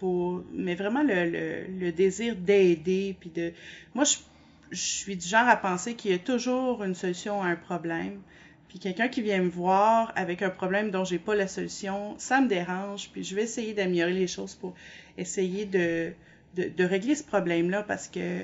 pour 0.00 0.44
mais 0.52 0.74
vraiment 0.74 1.02
le, 1.02 1.64
le, 1.80 1.92
désir 1.92 2.36
d'aider. 2.36 3.16
Puis 3.18 3.30
de. 3.30 3.54
Moi, 3.94 4.04
je, 4.04 4.18
je 4.70 4.82
suis 4.82 5.16
du 5.16 5.26
genre 5.26 5.48
à 5.48 5.56
penser 5.56 5.94
qu'il 5.94 6.10
y 6.10 6.14
a 6.14 6.18
toujours 6.18 6.84
une 6.84 6.94
solution 6.94 7.42
à 7.42 7.46
un 7.46 7.56
problème. 7.56 8.20
Puis 8.68 8.78
quelqu'un 8.78 9.08
qui 9.08 9.22
vient 9.22 9.40
me 9.40 9.48
voir 9.48 10.12
avec 10.14 10.42
un 10.42 10.50
problème 10.50 10.90
dont 10.90 11.04
j'ai 11.06 11.18
pas 11.18 11.34
la 11.34 11.48
solution, 11.48 12.16
ça 12.18 12.42
me 12.42 12.48
dérange. 12.48 13.08
Puis 13.14 13.24
je 13.24 13.34
vais 13.34 13.44
essayer 13.44 13.72
d'améliorer 13.72 14.12
les 14.12 14.26
choses 14.26 14.54
pour 14.54 14.74
essayer 15.16 15.64
de, 15.64 16.12
de, 16.54 16.84
régler 16.84 17.14
ce 17.14 17.24
problème-là 17.24 17.82
parce 17.82 18.08
que 18.08 18.42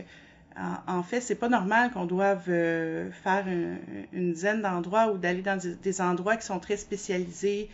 en, 0.86 1.02
fait, 1.02 1.20
c'est 1.20 1.34
pas 1.34 1.50
normal 1.50 1.90
qu'on 1.90 2.06
doive 2.06 2.44
euh, 2.48 3.10
faire 3.22 3.46
une, 3.48 4.32
dizaine 4.32 4.62
d'endroits 4.62 5.12
ou 5.12 5.18
d'aller 5.18 5.42
dans 5.42 5.60
des, 5.60 6.00
endroits 6.00 6.38
qui 6.38 6.46
sont 6.46 6.58
très 6.58 6.78
spécialisés 6.78 7.68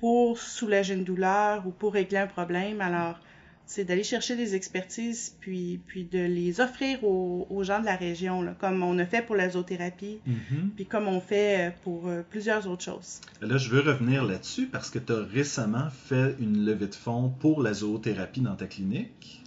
pour 0.00 0.38
soulager 0.38 0.94
une 0.94 1.04
douleur 1.04 1.66
ou 1.66 1.70
pour 1.70 1.94
régler 1.94 2.18
un 2.18 2.26
problème. 2.26 2.80
Alors, 2.80 3.18
c'est 3.66 3.84
d'aller 3.84 4.04
chercher 4.04 4.36
des 4.36 4.54
expertises 4.54 5.34
puis 5.40 5.80
puis 5.86 6.04
de 6.04 6.20
les 6.20 6.60
offrir 6.60 7.02
aux, 7.02 7.62
gens 7.64 7.80
de 7.80 7.84
la 7.84 7.96
région, 7.96 8.42
là, 8.42 8.54
comme 8.60 8.82
on 8.82 8.96
a 8.98 9.06
fait 9.06 9.22
pour 9.22 9.34
la 9.34 9.50
zoothérapie, 9.50 10.20
mm-hmm. 10.26 10.68
puis 10.76 10.86
comme 10.86 11.08
on 11.08 11.20
fait 11.20 11.68
euh, 11.68 11.70
pour 11.82 12.06
euh, 12.06 12.22
plusieurs 12.28 12.68
autres 12.68 12.84
choses. 12.84 13.20
Là, 13.40 13.58
je 13.58 13.70
veux 13.70 13.80
revenir 13.80 14.24
là-dessus 14.24 14.66
parce 14.66 14.88
que 14.88 15.00
tu 15.00 15.12
as 15.12 15.24
récemment 15.24 15.88
fait 15.90 16.36
une 16.38 16.64
levée 16.64 16.86
de 16.86 16.94
fonds 16.94 17.32
pour 17.40 17.60
la 17.62 17.74
zoothérapie 17.74 18.40
dans 18.40 18.54
ta 18.54 18.66
clinique. 18.66 19.42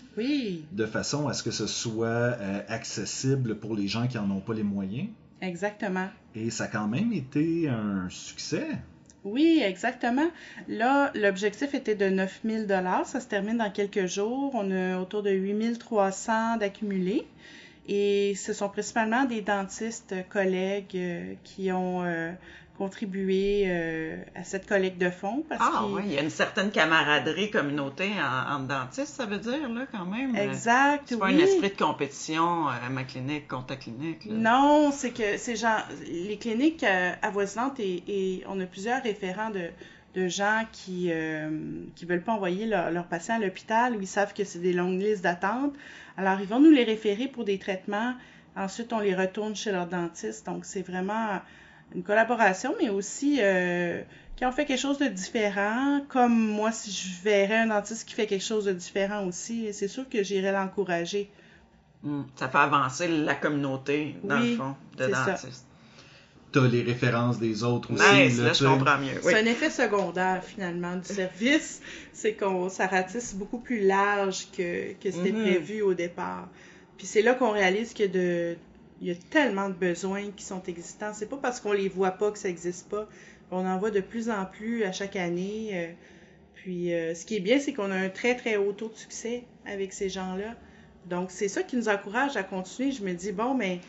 De 0.73 0.85
façon 0.85 1.29
à 1.29 1.33
ce 1.33 1.43
que 1.43 1.51
ce 1.51 1.65
soit 1.65 2.07
euh, 2.07 2.61
accessible 2.67 3.55
pour 3.57 3.73
les 3.73 3.87
gens 3.87 4.05
qui 4.07 4.17
n'en 4.17 4.29
ont 4.31 4.41
pas 4.41 4.53
les 4.53 4.63
moyens. 4.63 5.07
Exactement. 5.41 6.09
Et 6.35 6.49
ça 6.49 6.65
a 6.65 6.67
quand 6.67 6.87
même 6.87 7.13
été 7.13 7.69
un 7.69 8.09
succès. 8.09 8.67
Oui, 9.25 9.61
exactement. 9.63 10.29
Là, 10.67 11.11
l'objectif 11.13 11.73
était 11.73 11.95
de 11.95 12.05
9000 12.05 12.67
dollars. 12.67 13.05
Ça 13.05 13.19
se 13.19 13.27
termine 13.27 13.57
dans 13.57 13.69
quelques 13.69 14.05
jours. 14.05 14.51
On 14.53 14.71
a 14.71 14.99
autour 14.99 15.23
de 15.23 15.31
8300 15.31 16.57
d'accumulés. 16.57 17.27
Et 17.88 18.35
ce 18.35 18.53
sont 18.53 18.69
principalement 18.69 19.25
des 19.25 19.41
dentistes 19.41 20.15
collègues 20.29 21.38
qui 21.43 21.71
ont 21.71 22.03
contribué 22.79 23.69
à 24.33 24.43
cette 24.43 24.65
collecte 24.67 24.98
de 24.98 25.12
fonds. 25.12 25.43
Parce 25.48 25.62
ah 25.63 25.86
oui, 25.88 26.01
il 26.05 26.13
y 26.13 26.17
a 26.17 26.24
une 26.24 26.31
certaine 26.31 26.71
camaraderie 26.71 27.51
communauté 27.51 28.09
en, 28.19 28.62
dentistes, 28.62 29.15
ça 29.15 29.25
veut 29.25 29.38
dire, 29.38 29.69
là, 29.69 29.86
quand 29.91 30.05
même. 30.05 30.36
Exact, 30.36 31.03
C'est 31.05 31.19
pas 31.19 31.27
un 31.27 31.38
esprit 31.38 31.69
de 31.69 31.77
compétition 31.77 32.67
à 32.67 32.89
ma 32.89 33.03
clinique 33.03 33.48
contre 33.48 33.67
ta 33.67 33.75
clinique. 33.75 34.25
Non, 34.31 34.91
c'est 34.91 35.12
que 35.12 35.38
ces 35.38 35.55
gens, 35.55 35.77
les 36.07 36.38
cliniques 36.38 36.86
avoisinantes 37.21 37.79
et, 37.79 38.03
et 38.07 38.43
on 38.48 38.59
a 38.59 38.65
plusieurs 38.65 39.03
référents 39.03 39.51
de, 39.51 39.69
de 40.15 40.27
gens 40.27 40.63
qui 40.71 41.12
euh, 41.12 41.50
qui 41.95 42.05
veulent 42.05 42.24
pas 42.24 42.33
envoyer 42.33 42.65
leurs 42.65 43.07
patients 43.07 43.36
à 43.36 43.39
l'hôpital 43.39 43.95
ou 43.95 44.01
ils 44.01 44.07
savent 44.07 44.33
que 44.33 44.43
c'est 44.43 44.59
des 44.59 44.74
longues 44.74 45.01
listes 45.01 45.24
d'attente. 45.24 45.74
Alors, 46.17 46.41
ils 46.41 46.48
vont 46.48 46.59
nous 46.59 46.71
les 46.71 46.83
référer 46.83 47.27
pour 47.27 47.45
des 47.45 47.59
traitements. 47.59 48.15
Ensuite, 48.55 48.91
on 48.91 49.00
les 49.00 49.15
retourne 49.15 49.55
chez 49.55 49.71
leur 49.71 49.88
dentiste. 49.88 50.45
Donc, 50.45 50.65
c'est 50.65 50.81
vraiment 50.81 51.39
une 51.96 52.03
collaboration, 52.03 52.75
mais 52.81 52.89
aussi 52.89 53.39
euh, 53.41 54.01
qui 54.36 54.46
ont 54.46 54.51
fait 54.51 54.65
quelque 54.65 54.79
chose 54.79 54.98
de 55.00 55.08
différent. 55.08 56.01
Comme 56.10 56.38
moi, 56.38 56.72
si 56.72 56.91
je 56.91 57.22
verrais 57.24 57.58
un 57.58 57.67
dentiste 57.67 58.08
qui 58.08 58.13
fait 58.13 58.27
quelque 58.27 58.43
chose 58.43 58.65
de 58.65 58.74
différent 58.74 59.25
aussi, 59.25 59.74
c'est 59.74 59.88
sûr 59.88 60.08
que 60.08 60.24
j'irais 60.24 60.51
l'encourager. 60.51 61.29
Hmm. 62.01 62.22
ça 62.36 62.48
fait 62.48 62.58
avancer 62.60 63.10
la 63.10 63.36
communauté, 63.36 64.15
dans 64.24 64.39
le 64.39 64.55
fond, 64.55 64.75
de 64.98 65.08
dentistes 65.08 65.65
t'as 66.51 66.67
les 66.67 66.81
références 66.81 67.39
des 67.39 67.63
autres 67.63 67.93
aussi. 67.93 68.41
là, 68.41 68.53
je 68.53 68.65
comprends 68.65 68.98
mieux. 68.98 69.19
C'est 69.22 69.39
un 69.39 69.46
effet 69.46 69.69
secondaire, 69.69 70.43
finalement, 70.43 70.96
du 70.96 71.13
service. 71.13 71.81
C'est 72.13 72.34
qu'on 72.34 72.69
ça 72.69 72.88
ratisse 72.88 73.36
beaucoup 73.36 73.60
plus 73.60 73.86
large 73.86 74.48
que, 74.55 74.93
que 74.93 75.12
c'était 75.12 75.31
mm-hmm. 75.31 75.41
prévu 75.41 75.81
au 75.81 75.93
départ. 75.93 76.48
Puis 76.98 77.08
c'est 77.08 77.22
là 77.22 77.34
qu'on 77.34 77.51
réalise 77.51 77.93
qu'il 77.93 78.05
y 78.05 78.10
a 78.10 78.12
de 78.12 78.58
il 79.01 79.07
y 79.07 79.11
a 79.11 79.15
tellement 79.29 79.69
de 79.69 79.73
besoins 79.73 80.31
qui 80.35 80.43
sont 80.43 80.61
existants. 80.63 81.11
C'est 81.13 81.29
pas 81.29 81.37
parce 81.37 81.59
qu'on 81.59 81.71
les 81.71 81.89
voit 81.89 82.11
pas 82.11 82.31
que 82.31 82.37
ça 82.37 82.49
existe 82.49 82.89
pas. 82.89 83.07
On 83.51 83.65
en 83.65 83.77
voit 83.77 83.91
de 83.91 84.01
plus 84.01 84.29
en 84.29 84.45
plus 84.45 84.83
à 84.83 84.91
chaque 84.91 85.15
année. 85.15 85.69
Euh. 85.73 85.91
Puis 86.55 86.93
euh, 86.93 87.15
ce 87.15 87.25
qui 87.25 87.37
est 87.37 87.39
bien, 87.39 87.59
c'est 87.59 87.73
qu'on 87.73 87.91
a 87.91 87.95
un 87.95 88.09
très 88.09 88.35
très 88.35 88.57
haut 88.57 88.73
taux 88.73 88.89
de 88.89 88.95
succès 88.95 89.43
avec 89.65 89.93
ces 89.93 90.09
gens-là. 90.09 90.55
Donc 91.09 91.31
c'est 91.31 91.47
ça 91.47 91.63
qui 91.63 91.77
nous 91.77 91.87
encourage 91.87 92.35
à 92.35 92.43
continuer. 92.43 92.91
Je 92.91 93.03
me 93.03 93.13
dis 93.13 93.31
bon, 93.31 93.53
mais 93.53 93.79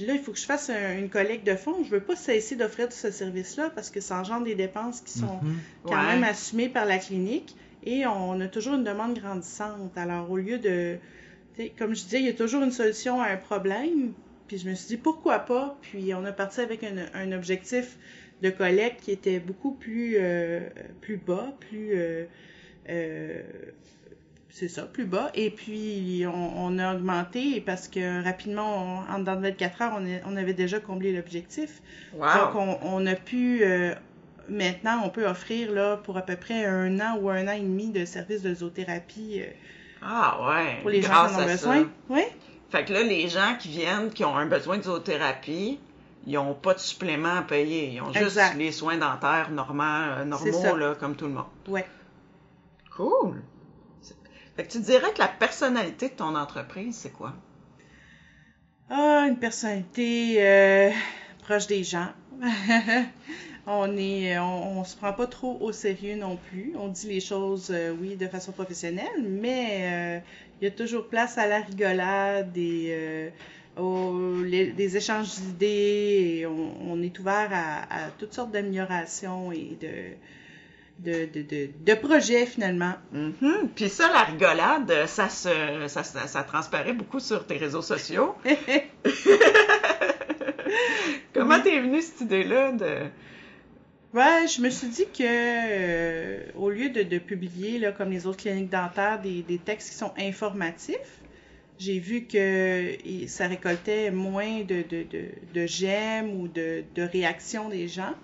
là, 0.00 0.14
il 0.14 0.20
faut 0.20 0.32
que 0.32 0.38
je 0.38 0.46
fasse 0.46 0.70
une 0.70 1.10
collecte 1.10 1.46
de 1.46 1.54
fonds. 1.54 1.84
Je 1.84 1.90
veux 1.90 2.00
pas 2.00 2.16
cesser 2.16 2.56
d'offrir 2.56 2.90
ce 2.90 3.10
service-là 3.10 3.70
parce 3.70 3.90
que 3.90 4.00
ça 4.00 4.18
engendre 4.18 4.44
des 4.44 4.54
dépenses 4.54 5.02
qui 5.02 5.18
sont 5.18 5.40
mhm. 5.42 5.58
quand 5.84 6.02
même 6.02 6.24
assumées 6.24 6.70
par 6.70 6.86
la 6.86 6.98
clinique 6.98 7.54
et 7.82 8.06
on 8.06 8.40
a 8.40 8.46
toujours 8.46 8.74
une 8.74 8.84
demande 8.84 9.18
grandissante. 9.18 9.96
Alors, 9.96 10.30
au 10.30 10.36
lieu 10.36 10.58
de, 10.58 10.98
comme 11.78 11.94
je 11.94 12.02
disais, 12.02 12.20
il 12.20 12.26
y 12.26 12.28
a 12.28 12.34
toujours 12.34 12.62
une 12.62 12.72
solution 12.72 13.20
à 13.20 13.28
un 13.28 13.36
problème. 13.36 14.12
Puis 14.50 14.58
je 14.58 14.68
me 14.68 14.74
suis 14.74 14.88
dit 14.88 14.96
pourquoi 14.96 15.38
pas? 15.38 15.78
Puis 15.80 16.12
on 16.12 16.24
a 16.24 16.32
parti 16.32 16.60
avec 16.60 16.82
un, 16.82 17.30
objectif 17.30 17.96
de 18.42 18.50
collecte 18.50 19.00
qui 19.04 19.12
était 19.12 19.38
beaucoup 19.38 19.70
plus 19.70 20.16
euh, 20.18 20.68
plus 21.00 21.18
bas, 21.18 21.52
plus 21.60 21.92
euh, 21.94 22.24
euh, 22.88 23.42
c'est 24.48 24.66
ça, 24.66 24.82
plus 24.82 25.04
bas. 25.04 25.30
Et 25.34 25.50
puis, 25.50 26.24
on, 26.26 26.78
a 26.80 26.96
augmenté 26.96 27.60
parce 27.60 27.86
que 27.86 28.24
rapidement, 28.24 29.04
en 29.08 29.20
dedans 29.20 29.36
de 29.36 29.42
24 29.42 29.82
heures, 29.82 30.00
on, 30.26 30.36
avait 30.36 30.52
déjà 30.52 30.80
comblé 30.80 31.12
l'objectif. 31.12 31.80
Donc, 32.12 32.56
on, 32.82 33.06
a 33.06 33.14
pu, 33.14 33.62
maintenant, 34.48 35.02
on 35.04 35.10
peut 35.10 35.28
offrir 35.28 35.70
là, 35.70 35.96
pour 35.98 36.16
à 36.16 36.22
peu 36.22 36.34
près 36.34 36.64
un 36.64 36.98
an 36.98 37.18
ou 37.20 37.30
un 37.30 37.46
an 37.46 37.52
et 37.52 37.60
demi 37.60 37.90
de 37.90 38.04
service 38.04 38.42
de 38.42 38.52
zoothérapie. 38.52 39.42
Ah 40.02 40.40
ouais. 40.48 40.80
Pour 40.80 40.90
les 40.90 41.02
gens 41.02 41.28
qui 41.28 41.34
en 41.36 41.40
ont 41.40 41.46
besoin. 41.46 41.88
Oui. 42.08 42.22
Fait 42.70 42.84
que 42.84 42.92
là, 42.92 43.02
les 43.02 43.28
gens 43.28 43.56
qui 43.58 43.68
viennent, 43.68 44.10
qui 44.10 44.24
ont 44.24 44.36
un 44.36 44.46
besoin 44.46 44.78
de 44.78 44.82
zoothérapie, 44.82 45.80
ils 46.26 46.34
n'ont 46.34 46.54
pas 46.54 46.74
de 46.74 46.78
supplément 46.78 47.36
à 47.36 47.42
payer. 47.42 47.94
Ils 47.94 48.00
ont 48.00 48.12
juste 48.12 48.38
les 48.56 48.72
soins 48.72 48.98
dentaires 48.98 49.50
normaux, 49.50 49.82
euh, 49.82 50.24
normaux 50.24 50.76
là, 50.76 50.94
comme 50.94 51.16
tout 51.16 51.26
le 51.26 51.32
monde. 51.32 51.46
Oui. 51.68 51.80
Cool 52.96 53.42
tu 54.68 54.80
dirais 54.80 55.12
que 55.12 55.18
la 55.18 55.28
personnalité 55.28 56.08
de 56.08 56.14
ton 56.14 56.34
entreprise, 56.34 56.96
c'est 56.96 57.10
quoi? 57.10 57.32
Ah, 58.88 59.26
une 59.28 59.38
personnalité 59.38 60.36
euh, 60.38 60.90
proche 61.50 61.66
des 61.66 61.82
gens. 61.82 62.06
on 63.66 63.96
est, 63.96 64.38
on, 64.38 64.84
se 64.84 64.96
prend 64.96 65.12
pas 65.12 65.26
trop 65.26 65.58
au 65.60 65.72
sérieux 65.72 66.14
non 66.14 66.38
plus. 66.48 66.74
On 66.78 66.86
dit 66.86 67.08
les 67.08 67.18
choses, 67.18 67.72
euh, 67.74 67.92
oui, 68.00 68.14
de 68.14 68.28
façon 68.28 68.52
professionnelle, 68.52 69.24
mais 69.26 69.80
euh, 69.80 70.18
il 70.60 70.66
y 70.66 70.68
a 70.68 70.70
toujours 70.70 71.08
place 71.08 71.38
à 71.38 71.48
la 71.48 71.58
rigolade 71.58 72.56
et 72.56 73.32
des 73.76 74.96
échanges 74.96 75.40
d'idées. 75.40 76.46
on, 76.46 77.02
est 77.02 77.18
ouvert 77.18 77.48
à, 77.50 78.04
à 78.04 78.10
toutes 78.16 78.32
sortes 78.32 78.52
d'améliorations 78.52 79.50
et 79.50 79.76
de 79.80 80.14
de, 81.02 81.26
de, 81.32 81.70
de, 81.80 81.94
projets 81.94 82.44
finalement. 82.46 82.92
Mm-hmm. 83.14 83.68
Puis 83.74 83.88
ça, 83.88 84.10
la 84.12 84.24
rigolade, 84.24 85.06
ça, 85.06 85.28
se, 85.28 85.48
ça, 85.88 86.04
ça, 86.04 86.42
transparaît 86.42 86.92
beaucoup 86.92 87.20
sur 87.20 87.46
tes 87.46 87.56
réseaux 87.56 87.80
sociaux. 87.82 88.34
Comment 91.32 91.60
t'es 91.60 91.80
venue 91.80 92.02
cette 92.02 92.22
idée-là 92.22 92.72
de... 92.72 93.08
Ouais, 94.12 94.48
je 94.48 94.60
me 94.60 94.70
suis 94.70 94.88
dit 94.88 95.04
que 95.06 95.22
euh, 95.22 96.42
au 96.56 96.68
lieu 96.68 96.90
de, 96.90 97.04
de, 97.04 97.18
publier, 97.18 97.78
là, 97.78 97.92
comme 97.92 98.10
les 98.10 98.26
autres 98.26 98.38
cliniques 98.38 98.70
dentaires, 98.70 99.20
des, 99.20 99.42
des 99.42 99.58
textes 99.58 99.90
qui 99.90 99.94
sont 99.94 100.12
informatifs, 100.18 101.20
j'ai 101.78 102.00
vu 102.00 102.26
que 102.26 102.96
ça 103.28 103.46
récoltait 103.46 104.10
moins 104.10 104.62
de, 104.62 104.82
de, 104.82 105.06
de 105.54 105.66
j'aime 105.66 106.40
ou 106.40 106.48
de, 106.48 106.82
de 106.96 107.02
réactions 107.02 107.68
des 107.68 107.86
gens. 107.86 108.14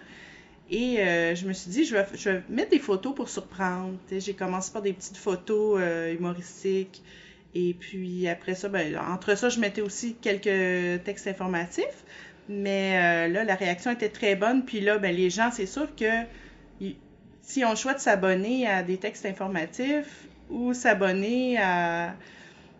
Et 0.68 0.98
euh, 0.98 1.36
je 1.36 1.46
me 1.46 1.52
suis 1.52 1.70
dit, 1.70 1.84
je 1.84 1.94
vais, 1.94 2.06
je 2.14 2.30
vais 2.30 2.42
mettre 2.48 2.70
des 2.70 2.80
photos 2.80 3.14
pour 3.14 3.28
surprendre. 3.28 3.94
J'ai 4.10 4.34
commencé 4.34 4.72
par 4.72 4.82
des 4.82 4.92
petites 4.92 5.16
photos 5.16 5.78
euh, 5.80 6.12
humoristiques. 6.12 7.02
Et 7.54 7.74
puis 7.78 8.26
après 8.26 8.56
ça, 8.56 8.68
ben, 8.68 8.98
entre 8.98 9.36
ça, 9.36 9.48
je 9.48 9.60
mettais 9.60 9.80
aussi 9.80 10.16
quelques 10.20 11.04
textes 11.04 11.28
informatifs. 11.28 12.04
Mais 12.48 13.28
euh, 13.28 13.32
là, 13.32 13.44
la 13.44 13.54
réaction 13.54 13.90
était 13.90 14.08
très 14.08 14.36
bonne. 14.36 14.64
Puis 14.64 14.80
là, 14.80 14.98
ben, 14.98 15.14
les 15.14 15.30
gens, 15.30 15.50
c'est 15.50 15.66
sûr 15.66 15.94
que 15.96 16.24
si 17.42 17.64
on 17.64 17.74
choisit 17.76 17.98
de 17.98 18.02
s'abonner 18.02 18.66
à 18.66 18.82
des 18.82 18.98
textes 18.98 19.24
informatifs 19.24 20.26
ou 20.50 20.74
s'abonner 20.74 21.58
à 21.58 22.14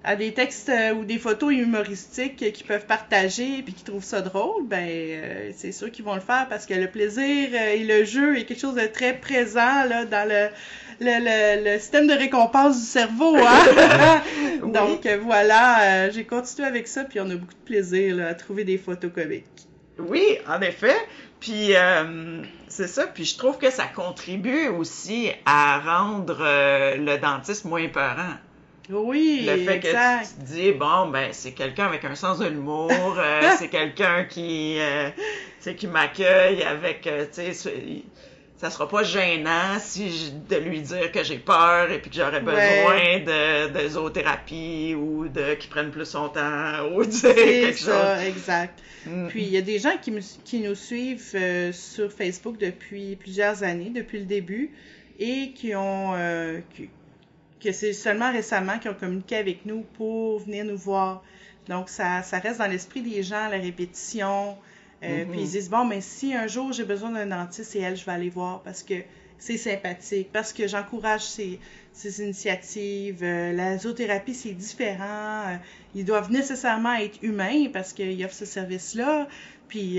à 0.06 0.14
des 0.14 0.32
textes 0.32 0.68
euh, 0.68 0.94
ou 0.94 1.04
des 1.04 1.18
photos 1.18 1.52
humoristiques 1.52 2.36
qu'ils 2.36 2.66
peuvent 2.66 2.86
partager 2.86 3.62
puis 3.62 3.75
qu'ils 3.75 3.84
trouvent 3.84 4.04
ça 4.04 4.22
drôle, 4.22 4.64
ben 4.64 4.88
euh, 4.88 5.50
c'est 5.56 5.72
sûr 5.72 5.90
qu'ils 5.90 6.04
vont 6.04 6.14
le 6.14 6.20
faire 6.20 6.46
parce 6.48 6.64
que 6.64 6.75
le 6.75 6.86
plaisir 6.86 7.48
euh, 7.52 7.75
et 7.75 7.82
le 7.82 8.04
jeu 8.04 8.38
est 8.38 8.44
quelque 8.44 8.60
chose 8.60 8.76
de 8.76 8.86
très 8.86 9.14
présent 9.14 9.84
là 9.84 10.04
dans 10.04 10.26
le 10.26 10.48
le, 10.98 11.72
le, 11.72 11.78
système 11.78 12.06
de 12.06 12.14
récompense 12.14 12.78
du 12.80 12.86
cerveau. 12.86 13.36
Hein? 13.36 14.22
Donc 14.62 15.06
voilà, 15.25 16.08
j'ai 16.10 16.25
continué 16.25 16.66
avec 16.66 16.86
ça 16.86 17.04
puis 17.04 17.20
on 17.20 17.28
a 17.28 17.34
beaucoup 17.34 17.52
de 17.52 17.66
plaisir 17.66 18.16
là, 18.16 18.28
à 18.28 18.34
trouver 18.34 18.64
des 18.64 18.78
photos 18.78 19.10
comiques. 19.12 19.44
Oui, 19.98 20.25
en 20.48 20.60
effet. 20.62 20.96
Puis 21.40 21.72
c'est 22.68 22.88
ça. 22.88 23.06
Puis 23.08 23.26
je 23.26 23.36
trouve 23.36 23.58
que 23.58 23.70
ça 23.70 23.84
contribue 23.84 24.68
aussi 24.68 25.30
à 25.44 25.80
rendre 25.80 26.38
le 26.96 27.18
dentiste 27.18 27.66
moins 27.66 27.88
peurant. 27.88 28.36
Oui, 28.90 29.44
Le 29.46 29.56
fait 29.64 29.80
que 29.80 29.88
tu 29.88 30.34
te 30.34 30.52
dis, 30.52 30.72
bon, 30.72 31.08
ben, 31.08 31.30
c'est 31.32 31.52
quelqu'un 31.52 31.86
avec 31.86 32.04
un 32.04 32.14
sens 32.14 32.38
de 32.38 32.46
l'humour, 32.46 32.90
euh, 33.18 33.40
c'est 33.58 33.68
quelqu'un 33.68 34.24
qui, 34.24 34.78
euh, 34.78 35.10
qui 35.76 35.86
m'accueille 35.86 36.62
avec, 36.62 37.06
euh, 37.06 37.26
tu 37.32 37.52
sais, 37.52 37.70
ça 38.58 38.70
sera 38.70 38.88
pas 38.88 39.02
gênant 39.02 39.78
si 39.80 40.32
de 40.48 40.56
lui 40.56 40.80
dire 40.80 41.12
que 41.12 41.22
j'ai 41.22 41.36
peur 41.36 41.90
et 41.90 41.98
puis 41.98 42.10
que 42.10 42.16
j'aurais 42.16 42.40
besoin 42.40 43.18
de, 43.18 43.68
de 43.68 43.88
zoothérapie 43.88 44.94
ou 44.94 45.28
de 45.28 45.54
qu'il 45.54 45.68
prenne 45.68 45.90
plus 45.90 46.06
son 46.06 46.30
temps 46.30 46.88
ou 46.94 47.04
de 47.04 47.34
quelque 47.34 47.78
ça, 47.78 48.24
exact. 48.26 48.80
Mm. 49.04 49.26
Puis 49.28 49.42
il 49.42 49.50
y 49.50 49.58
a 49.58 49.62
des 49.62 49.78
gens 49.78 49.96
qui, 50.00 50.12
qui 50.44 50.60
nous 50.60 50.74
suivent 50.74 51.22
euh, 51.34 51.70
sur 51.72 52.10
Facebook 52.10 52.56
depuis 52.58 53.16
plusieurs 53.16 53.62
années, 53.62 53.90
depuis 53.90 54.20
le 54.20 54.24
début, 54.24 54.70
et 55.18 55.52
qui 55.52 55.74
ont 55.74 56.14
qui, 56.74 56.88
que 57.60 57.72
c'est 57.72 57.92
seulement 57.92 58.32
récemment 58.32 58.78
qu'ils 58.78 58.90
ont 58.90 58.94
communiqué 58.94 59.36
avec 59.36 59.66
nous 59.66 59.82
pour 59.96 60.40
venir 60.40 60.64
nous 60.64 60.76
voir. 60.76 61.22
Donc, 61.68 61.88
ça, 61.88 62.22
ça 62.22 62.38
reste 62.38 62.58
dans 62.58 62.66
l'esprit 62.66 63.02
des 63.02 63.22
gens, 63.22 63.48
la 63.48 63.58
répétition. 63.58 64.56
Euh, 65.02 65.25
mm-hmm. 65.25 65.30
Puis 65.30 65.40
ils 65.40 65.50
disent, 65.50 65.70
bon, 65.70 65.84
mais 65.84 66.00
si 66.00 66.34
un 66.34 66.46
jour 66.46 66.72
j'ai 66.72 66.84
besoin 66.84 67.10
d'un 67.10 67.26
dentiste, 67.26 67.72
c'est 67.72 67.80
elle, 67.80 67.96
je 67.96 68.04
vais 68.04 68.12
aller 68.12 68.30
voir 68.30 68.62
parce 68.62 68.82
que 68.82 68.94
c'est 69.38 69.58
sympathique, 69.58 70.30
parce 70.32 70.54
que 70.54 70.66
j'encourage 70.66 71.22
ces, 71.22 71.60
ces 71.92 72.22
initiatives. 72.22 73.22
Euh, 73.22 73.52
la 73.52 73.76
zoothérapie, 73.76 74.34
c'est 74.34 74.52
différent. 74.52 75.48
Euh, 75.48 75.56
ils 75.94 76.04
doivent 76.04 76.30
nécessairement 76.30 76.94
être 76.94 77.18
humains 77.22 77.66
parce 77.72 77.92
qu'ils 77.92 78.25
offrent 78.25 78.34
ce 78.34 78.46
service-là. 78.46 79.28
Puis, 79.68 79.98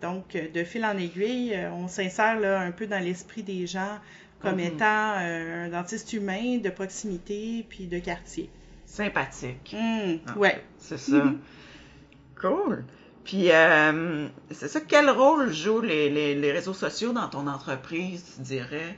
donc, 0.00 0.32
de 0.32 0.64
fil 0.64 0.82
en 0.86 0.96
aiguille, 0.96 1.54
on 1.74 1.88
s'insère 1.88 2.40
là, 2.40 2.58
un 2.60 2.70
peu 2.70 2.86
dans 2.86 2.98
l'esprit 2.98 3.42
des 3.42 3.66
gens 3.66 3.98
comme 4.46 4.60
mhm. 4.60 4.74
étant 4.74 5.14
euh, 5.18 5.66
un 5.66 5.68
dentiste 5.68 6.12
humain 6.12 6.58
de 6.58 6.70
proximité 6.70 7.66
puis 7.68 7.86
de 7.86 7.98
quartier. 7.98 8.48
sympathique. 8.84 9.74
Ah, 9.76 10.38
ouais. 10.38 10.62
C'est 10.78 10.98
ça. 10.98 11.32
cool. 12.40 12.84
Puis, 13.24 13.50
euh, 13.50 14.28
c'est 14.52 14.68
ça, 14.68 14.80
quel 14.80 15.10
rôle 15.10 15.52
jouent 15.52 15.80
les, 15.80 16.08
les, 16.10 16.36
les 16.36 16.52
réseaux 16.52 16.74
sociaux 16.74 17.12
dans 17.12 17.28
ton 17.28 17.48
entreprise, 17.48 18.24
tu 18.36 18.42
dirais? 18.42 18.96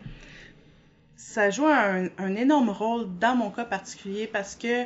Ça 1.17 1.49
joue 1.49 1.67
un, 1.67 2.09
un 2.19 2.37
énorme 2.37 2.69
rôle 2.69 3.07
dans 3.19 3.35
mon 3.35 3.51
cas 3.51 3.65
particulier 3.65 4.27
parce 4.27 4.55
que, 4.55 4.85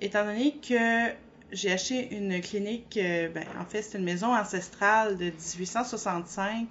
étant 0.00 0.24
donné 0.24 0.56
que 0.56 1.12
j'ai 1.52 1.70
acheté 1.70 2.16
une 2.16 2.40
clinique, 2.40 2.96
euh, 2.96 3.28
ben, 3.28 3.44
en 3.60 3.64
fait, 3.64 3.82
c'est 3.82 3.98
une 3.98 4.04
maison 4.04 4.34
ancestrale 4.34 5.16
de 5.16 5.26
1865 5.26 6.66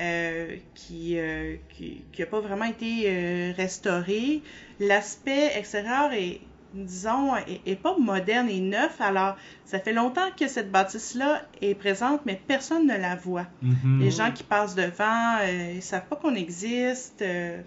euh, 0.00 0.56
qui 0.74 1.18
euh, 1.18 1.56
qui 1.70 2.02
qui 2.12 2.22
a 2.22 2.26
pas 2.26 2.40
vraiment 2.40 2.64
été 2.64 3.04
euh, 3.06 3.52
restaurée. 3.56 4.42
L'aspect 4.80 5.52
extérieur 5.56 6.12
est, 6.12 6.40
disons, 6.74 7.36
est, 7.36 7.60
est 7.66 7.76
pas 7.76 7.96
moderne 7.98 8.48
et 8.48 8.60
neuf. 8.60 9.00
Alors, 9.00 9.36
ça 9.64 9.78
fait 9.78 9.92
longtemps 9.92 10.30
que 10.38 10.48
cette 10.48 10.70
bâtisse-là 10.70 11.42
est 11.62 11.74
présente, 11.74 12.22
mais 12.26 12.40
personne 12.46 12.86
ne 12.86 12.96
la 12.96 13.14
voit. 13.16 13.46
Mhm. 13.62 14.00
Les 14.00 14.10
gens 14.10 14.32
qui 14.32 14.42
passent 14.42 14.74
devant, 14.74 15.36
euh, 15.42 15.72
ils 15.76 15.82
savent 15.82 16.06
pas 16.08 16.16
qu'on 16.16 16.34
existe. 16.34 17.22
euh, 17.22 17.60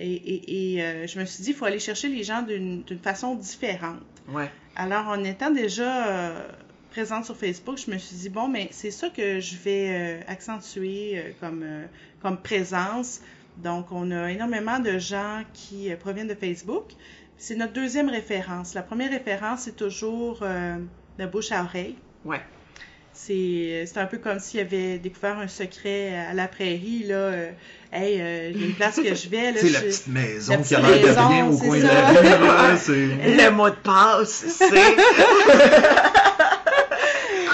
et 0.00 0.12
et, 0.14 0.76
et, 0.76 1.06
je 1.08 1.18
me 1.18 1.24
suis 1.24 1.42
dit, 1.42 1.50
il 1.50 1.56
faut 1.56 1.64
aller 1.64 1.80
chercher 1.80 2.08
les 2.08 2.22
gens 2.22 2.42
d'une 2.42 2.84
façon 3.02 3.34
différente. 3.34 4.02
Ouais. 4.28 4.48
Alors, 4.76 5.08
en 5.08 5.24
étant 5.24 5.50
déjà 5.50 6.46
présente 6.90 7.24
sur 7.24 7.36
Facebook, 7.36 7.78
je 7.84 7.90
me 7.90 7.98
suis 7.98 8.16
dit, 8.16 8.28
bon, 8.28 8.48
mais 8.48 8.68
c'est 8.72 8.90
ça 8.90 9.08
que 9.10 9.40
je 9.40 9.56
vais 9.56 9.88
euh, 9.88 10.20
accentuer 10.28 11.12
euh, 11.18 11.30
comme, 11.40 11.62
euh, 11.64 11.84
comme 12.22 12.38
présence. 12.38 13.20
Donc, 13.58 13.90
on 13.92 14.10
a 14.10 14.30
énormément 14.30 14.78
de 14.78 14.98
gens 14.98 15.42
qui 15.52 15.90
euh, 15.92 15.96
proviennent 15.96 16.28
de 16.28 16.34
Facebook. 16.34 16.84
C'est 17.36 17.54
notre 17.56 17.72
deuxième 17.72 18.08
référence. 18.08 18.74
La 18.74 18.82
première 18.82 19.10
référence, 19.10 19.60
c'est 19.62 19.76
toujours 19.76 20.40
euh, 20.42 20.76
de 21.18 21.26
bouche 21.26 21.52
à 21.52 21.62
oreille. 21.62 21.96
Ouais. 22.24 22.40
C'est 23.12 23.84
c'est 23.86 23.98
un 23.98 24.06
peu 24.06 24.18
comme 24.18 24.38
s'il 24.38 24.60
avait 24.60 24.98
découvert 24.98 25.38
un 25.38 25.48
secret 25.48 26.16
à 26.16 26.34
la 26.34 26.46
prairie, 26.46 27.02
là. 27.04 27.14
euh, 27.16 27.50
hey, 27.92 28.20
euh, 28.20 28.52
j'ai 28.56 28.64
une 28.66 28.74
place 28.74 28.94
que 28.96 29.12
je 29.12 29.28
vais, 29.28 29.50
là. 29.52 29.58
C'est 29.60 29.70
la 29.70 29.80
petite 29.80 30.06
maison 30.06 30.52
la 30.52 30.58
qui 30.62 30.74
a 30.76 30.78
petite 30.80 31.02
l'air 31.02 31.14
de 31.14 31.28
rien 31.28 31.44
maison, 31.46 31.48
au 31.48 31.58
c'est 31.58 31.66
coin 31.66 31.76
de 31.78 31.82
ça. 31.82 31.94
la 31.94 32.08
rue, 32.10 32.22
là, 32.24 32.76
c'est 32.78 32.94
Le 32.96 33.50
mot 33.50 33.70
de 33.70 33.74
passe, 33.76 34.44
c'est... 34.46 34.70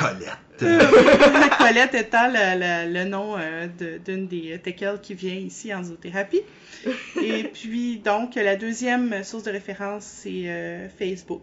Colette. 0.09 1.59
Colette 1.59 1.95
étant 1.95 2.29
le, 2.29 2.59
le- 2.59 2.93
le 2.93 3.05
nom 3.09 3.37
euh, 3.39 3.67
de- 3.67 3.99
d'une 4.05 4.27
des 4.29 4.59
teckels 4.63 5.01
qui 5.01 5.15
vient 5.15 5.35
ici 5.35 5.73
en 5.75 5.83
zoothérapie. 5.83 6.43
Et 7.23 7.45
puis, 7.53 7.99
donc, 7.99 8.35
la 8.37 8.57
deuxième 8.57 9.23
source 9.25 9.45
de 9.45 9.51
référence, 9.51 10.05
c'est 10.05 10.45
euh, 10.49 10.89
Facebook. 10.89 11.43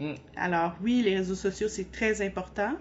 Mm. 0.00 0.14
Alors, 0.36 0.76
oui, 0.82 1.02
les 1.04 1.16
réseaux 1.16 1.34
sociaux, 1.34 1.68
c'est 1.68 1.90
très 1.90 2.22
important. 2.22 2.72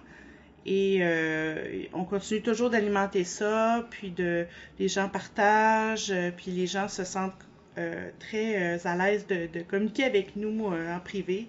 Et 0.66 1.00
euh, 1.02 1.84
on 1.94 2.04
continue 2.04 2.42
toujours 2.42 2.70
d'alimenter 2.70 3.24
ça, 3.24 3.88
puis 3.90 4.12
de, 4.12 4.46
les 4.80 4.90
gens 4.90 5.08
partagent, 5.08 6.12
euh, 6.12 6.30
puis 6.36 6.52
les 6.52 6.68
gens 6.68 6.90
se 6.90 7.06
sentent 7.06 7.34
euh, 7.78 8.10
très 8.20 8.76
euh, 8.76 8.78
à 8.84 8.96
l'aise 8.98 9.26
de, 9.28 9.48
de 9.48 9.62
communiquer 9.64 10.04
avec 10.04 10.36
nous 10.36 10.68
euh, 10.74 10.94
en 10.96 11.00
privé. 11.00 11.48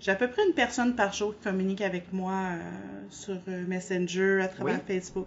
J'ai 0.00 0.10
à 0.12 0.14
peu 0.16 0.28
près 0.28 0.42
une 0.46 0.54
personne 0.54 0.96
par 0.96 1.12
jour 1.12 1.34
qui 1.36 1.42
communique 1.44 1.82
avec 1.82 2.12
moi 2.12 2.32
euh, 2.32 2.58
sur 3.10 3.38
euh, 3.48 3.66
Messenger, 3.66 4.40
à 4.42 4.48
travers 4.48 4.80
Oui. 4.88 4.94
Facebook. 4.94 5.26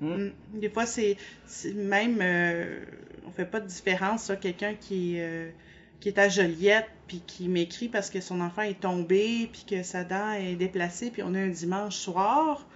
Mm. 0.00 0.14
Mm. 0.26 0.32
Des 0.60 0.68
fois, 0.68 0.84
c'est 0.86 1.16
même, 1.74 2.18
euh, 2.20 2.84
on 3.26 3.30
fait 3.30 3.46
pas 3.46 3.60
de 3.60 3.66
différence, 3.66 4.30
quelqu'un 4.40 4.74
qui, 4.74 5.14
euh, 5.18 5.48
qui 6.00 6.08
est 6.08 6.18
à 6.18 6.28
Joliette, 6.28 6.88
puis 7.08 7.22
qui 7.26 7.48
m'écrit 7.48 7.88
parce 7.88 8.10
que 8.10 8.20
son 8.20 8.40
enfant 8.42 8.62
est 8.62 8.80
tombé, 8.80 9.48
puis 9.50 9.64
que 9.68 9.82
sa 9.82 10.04
dent 10.04 10.32
est 10.32 10.56
déplacée, 10.56 11.10
puis 11.10 11.22
on 11.22 11.34
est 11.34 11.42
un 11.42 11.48
dimanche 11.48 11.96
soir. 11.96 12.66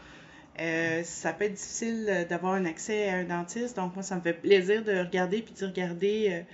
Euh, 0.59 1.03
ça 1.05 1.33
peut 1.33 1.45
être 1.45 1.55
difficile 1.55 2.27
d'avoir 2.29 2.55
un 2.55 2.65
accès 2.65 3.09
à 3.09 3.17
un 3.17 3.25
dentiste, 3.25 3.77
donc 3.77 3.95
moi, 3.95 4.03
ça 4.03 4.17
me 4.17 4.21
fait 4.23 4.33
plaisir 4.35 4.83
de 4.85 4.99
regarder, 4.99 5.43
puis 5.43 5.53
de 5.53 5.59
dire, 5.59 5.69
regardez, 5.69 6.45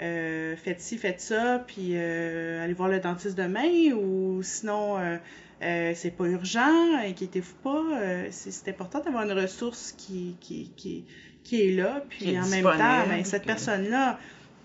euh, 0.00 0.56
faites 0.56 0.80
ci, 0.80 0.98
faites 0.98 1.20
ça, 1.20 1.62
puis 1.66 1.92
euh, 1.92 2.64
allez 2.64 2.72
voir 2.72 2.88
le 2.88 2.98
dentiste 2.98 3.38
demain, 3.38 3.92
ou 3.94 4.42
sinon, 4.42 4.98
euh, 4.98 5.92
c'est 5.94 6.16
pas 6.16 6.26
urgent, 6.26 6.96
inquiétez-vous 6.98 7.54
pas. 7.62 7.82
c'est 8.30 8.50
c'est 8.50 8.70
important 8.70 9.00
d'avoir 9.00 9.24
une 9.24 9.38
ressource 9.38 9.94
qui, 9.96 10.36
qui, 10.40 10.72
qui, 10.76 11.04
qui 11.44 11.62
est 11.62 11.72
là, 11.72 12.04
puis 12.08 12.34
est 12.34 12.40
en 12.40 12.46
même 12.46 12.64
temps, 12.64 13.06
ben, 13.08 13.24
cette 13.24 13.44
personne-là, 13.44 14.18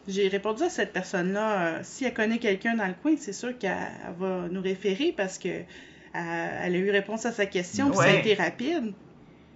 j'ai 0.07 0.27
répondu 0.27 0.63
à 0.63 0.69
cette 0.69 0.93
personne-là, 0.93 1.83
si 1.83 2.05
elle 2.05 2.13
connaît 2.13 2.39
quelqu'un 2.39 2.75
dans 2.75 2.87
le 2.87 2.95
coin, 2.99 3.15
c'est 3.17 3.33
sûr 3.33 3.55
qu'elle 3.57 3.77
elle 4.07 4.15
va 4.17 4.47
nous 4.49 4.61
référer 4.61 5.13
parce 5.15 5.37
que 5.37 5.61
elle 6.11 6.75
a 6.75 6.77
eu 6.77 6.89
réponse 6.89 7.27
à 7.27 7.31
sa 7.31 7.45
question, 7.45 7.91
puis 7.91 7.97
ça 7.97 8.05
a 8.05 8.15
été 8.15 8.33
rapide. 8.33 8.93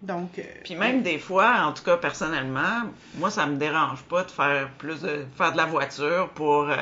Donc, 0.04 0.38
euh, 0.38 0.44
Puis 0.66 0.76
même 0.76 1.02
des 1.02 1.18
fois, 1.18 1.62
en 1.62 1.72
tout 1.72 1.84
cas 1.84 1.96
personnellement, 1.96 2.89
moi 3.16 3.32
ça 3.32 3.46
me 3.46 3.56
dérange 3.56 4.02
pas 4.04 4.24
de 4.24 4.32
faire 4.32 4.70
plus 4.78 5.02
de 5.02 5.26
faire 5.38 5.54
de 5.54 5.58
la 5.58 5.66
voiture 5.66 6.30
pour 6.36 6.70
euh, 6.70 6.76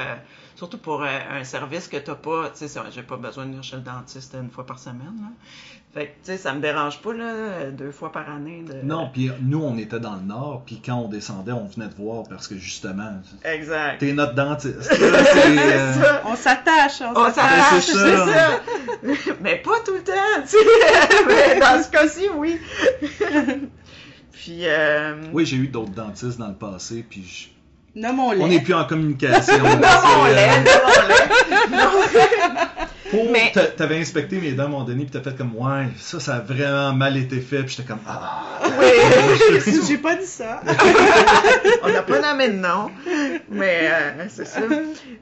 surtout 0.55 0.79
pour 0.79 1.03
euh, 1.03 1.19
un 1.29 1.43
service 1.43 1.88
que 1.88 1.97
t'as 1.97 2.15
pas, 2.15 2.49
tu 2.49 2.67
sais, 2.67 2.81
j'ai 2.89 3.03
pas 3.03 3.17
besoin 3.17 3.45
de 3.45 3.49
venir 3.51 3.63
chez 3.63 3.75
le 3.75 3.84
dentiste 3.84 4.34
une 4.34 4.49
fois 4.49 4.65
par 4.65 4.79
semaine. 4.79 5.15
Là. 5.21 5.27
Fait 5.93 6.06
que 6.06 6.12
tu 6.12 6.32
sais, 6.32 6.38
ça 6.38 6.54
me 6.54 6.62
dérange 6.62 7.01
pas 7.01 7.12
là, 7.13 7.69
deux 7.71 7.91
fois 7.91 8.13
par 8.13 8.30
année 8.30 8.63
de. 8.65 8.75
Non, 8.88 9.10
puis 9.12 9.30
nous, 9.41 9.62
on 9.62 9.77
était 9.77 9.99
dans 9.99 10.15
le 10.15 10.21
nord, 10.21 10.63
puis 10.65 10.82
quand 10.86 10.95
on 10.95 11.10
descendait, 11.10 11.51
on 11.51 11.65
venait 11.65 11.89
te 11.89 11.97
voir 12.01 12.23
parce 12.30 12.47
que 12.47 12.56
justement, 12.58 13.12
Exact. 13.43 13.97
t'es 13.99 14.13
notre 14.13 14.34
dentiste. 14.34 14.89
là, 14.89 15.23
c'est, 15.25 15.58
euh, 15.60 15.91
on 16.25 16.36
s'attache, 16.38 17.01
on 17.01 17.12
On 17.19 17.25
s'attache. 17.25 17.36
s'arrache, 17.36 17.84
c'est 17.84 17.91
c'est 17.91 18.15
ça. 18.15 18.25
ça. 18.27 18.62
Mais 19.41 19.58
pas 19.58 19.80
tout 19.86 19.93
le 19.95 20.01
temps, 20.04 20.13
tu 20.43 20.51
sais. 20.51 20.58
Mais 21.27 21.60
dans 21.60 21.84
ce 21.84 21.89
cas-ci, 21.89 22.27
oui. 22.38 22.58
Puis, 24.32 24.62
euh, 24.63 25.15
Oui, 25.34 25.45
j'ai 25.45 25.58
eu 25.58 25.67
d'autres 25.67 25.91
dentistes 25.91 26.39
dans 26.39 26.47
le 26.47 26.56
passé, 26.56 27.06
puis 27.08 27.23
je- 27.23 27.99
Nommons-les. 27.99 28.41
on 28.41 28.47
n'est 28.47 28.62
plus 28.62 28.73
en 28.73 28.86
communication. 28.86 29.58
non, 29.62 29.69
on 29.73 30.25
euh. 30.25 30.63
Pour- 33.12 33.30
Mais- 33.32 33.52
t'a- 33.54 33.67
T'avais 33.67 34.00
inspecté 34.00 34.38
mes 34.38 34.52
dents 34.54 34.63
à 34.63 34.65
un 34.65 34.69
moment 34.69 34.84
donné, 34.86 35.04
puis 35.06 35.12
t'as 35.12 35.21
fait 35.21 35.38
comme, 35.38 35.56
ouais, 35.56 35.88
ça, 35.97 36.19
ça 36.19 36.36
a 36.36 36.39
vraiment 36.39 36.93
mal 36.93 37.17
été 37.17 37.39
fait, 37.39 37.63
puis 37.63 37.76
j'étais 37.78 37.88
comme, 37.88 38.00
ah. 38.08 38.60
Oui. 38.80 39.62
J'ai 39.88 39.97
pas 39.97 40.15
dit 40.15 40.26
ça. 40.26 40.62
On 41.84 41.89
n'a 41.89 42.02
pas 42.04 42.19
nommé 42.19 42.50
de 42.50 42.56
nom, 42.58 42.89
mais 43.50 43.80
euh, 43.84 44.26
c'est 44.30 44.45
ça. 44.47 44.62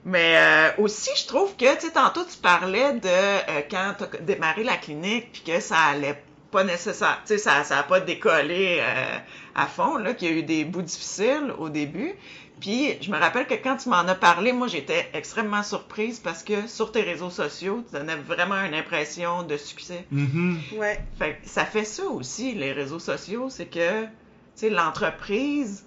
Mais 0.05 0.35
euh, 0.37 0.69
aussi, 0.83 1.09
je 1.17 1.27
trouve 1.27 1.55
que, 1.57 1.75
tu 1.75 1.87
sais, 1.87 1.91
tantôt, 1.93 2.23
tu 2.23 2.37
parlais 2.37 2.93
de 2.93 3.07
euh, 3.07 3.61
quand 3.69 3.93
tu 3.97 4.03
as 4.03 4.21
démarré 4.21 4.63
la 4.63 4.75
clinique, 4.77 5.29
puis 5.33 5.41
que 5.53 5.59
ça 5.59 5.75
allait 5.91 6.21
pas 6.51 6.63
nécessaire, 6.63 7.19
tu 7.25 7.33
sais, 7.33 7.37
ça 7.37 7.63
ça 7.63 7.79
a 7.79 7.83
pas 7.83 7.99
décollé 7.99 8.79
euh, 8.81 9.17
à 9.55 9.65
fond, 9.67 9.97
là, 9.97 10.13
qu'il 10.13 10.29
y 10.29 10.33
a 10.33 10.35
eu 10.35 10.43
des 10.43 10.63
bouts 10.65 10.81
difficiles 10.81 11.53
au 11.57 11.69
début. 11.69 12.13
Puis, 12.59 13.01
je 13.01 13.09
me 13.11 13.17
rappelle 13.17 13.47
que 13.47 13.53
quand 13.53 13.77
tu 13.77 13.89
m'en 13.89 13.97
as 13.99 14.15
parlé, 14.15 14.51
moi, 14.51 14.67
j'étais 14.67 15.09
extrêmement 15.13 15.63
surprise 15.63 16.19
parce 16.19 16.43
que 16.43 16.67
sur 16.67 16.91
tes 16.91 17.01
réseaux 17.01 17.29
sociaux, 17.29 17.83
tu 17.87 17.95
donnais 17.95 18.15
vraiment 18.15 18.55
une 18.65 18.73
impression 18.73 19.43
de 19.43 19.55
succès. 19.57 20.05
Mhm. 20.11 20.59
Ouais. 20.75 20.99
Fait 21.17 21.37
que 21.41 21.47
ça 21.49 21.65
fait 21.65 21.85
ça 21.85 22.05
aussi, 22.05 22.53
les 22.55 22.71
réseaux 22.71 22.99
sociaux, 22.99 23.49
c'est 23.49 23.67
que, 23.67 24.03
tu 24.03 24.09
sais, 24.55 24.69
l'entreprise, 24.69 25.85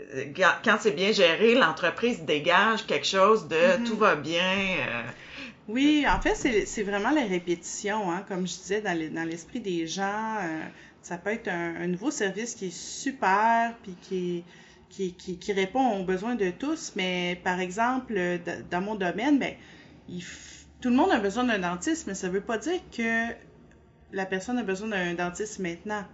euh, 0.00 0.24
quand- 0.64 0.76
c'est 0.80 0.94
bien 0.96 1.12
géré, 1.12 1.54
l'entreprise 1.54 2.22
dégage 2.22 2.86
quelque 2.86 3.06
chose 3.06 3.46
de 3.48 3.78
Mhm. 3.78 3.84
tout 3.84 3.96
va 3.96 4.16
bien. 4.16 4.42
euh, 4.88 5.02
Oui, 5.68 6.04
en 6.06 6.20
fait, 6.20 6.34
c'est 6.34 6.66
c'est 6.66 6.82
vraiment 6.82 7.10
la 7.10 7.22
répétition, 7.24 8.10
hein, 8.12 8.22
comme 8.28 8.46
je 8.46 8.52
disais, 8.54 8.82
dans 8.82 8.92
les- 8.98 9.08
dans 9.08 9.24
l'esprit 9.24 9.60
des 9.60 9.86
gens. 9.86 10.36
euh, 10.42 10.60
ça 11.00 11.16
peut 11.18 11.30
être 11.30 11.48
un, 11.48 11.76
un 11.76 11.86
nouveau 11.86 12.10
service 12.10 12.54
qui 12.54 12.66
est 12.66 12.76
super, 12.76 13.74
puis 13.82 13.94
qui, 14.02 14.38
est- 14.38 14.44
qui, 14.94 15.14
qui, 15.14 15.38
qui 15.38 15.52
répond 15.52 15.98
aux 15.98 16.04
besoins 16.04 16.34
de 16.34 16.50
tous. 16.50 16.92
Mais 16.96 17.40
par 17.42 17.60
exemple, 17.60 18.14
euh, 18.16 18.38
dans 18.70 18.80
mon 18.80 18.94
domaine, 18.94 19.38
ben, 19.38 19.54
il 20.08 20.22
tout 20.80 20.90
le 20.90 20.96
monde 20.96 21.12
a 21.12 21.18
besoin 21.18 21.44
d'un 21.44 21.58
dentiste, 21.58 22.06
mais 22.06 22.14
ça 22.14 22.28
veut 22.28 22.42
pas 22.42 22.58
dire 22.58 22.78
que 22.94 23.28
la 24.12 24.26
personne 24.26 24.58
a 24.58 24.62
besoin 24.62 24.88
d'un 24.88 25.14
dentiste 25.14 25.58
maintenant. 25.58 26.04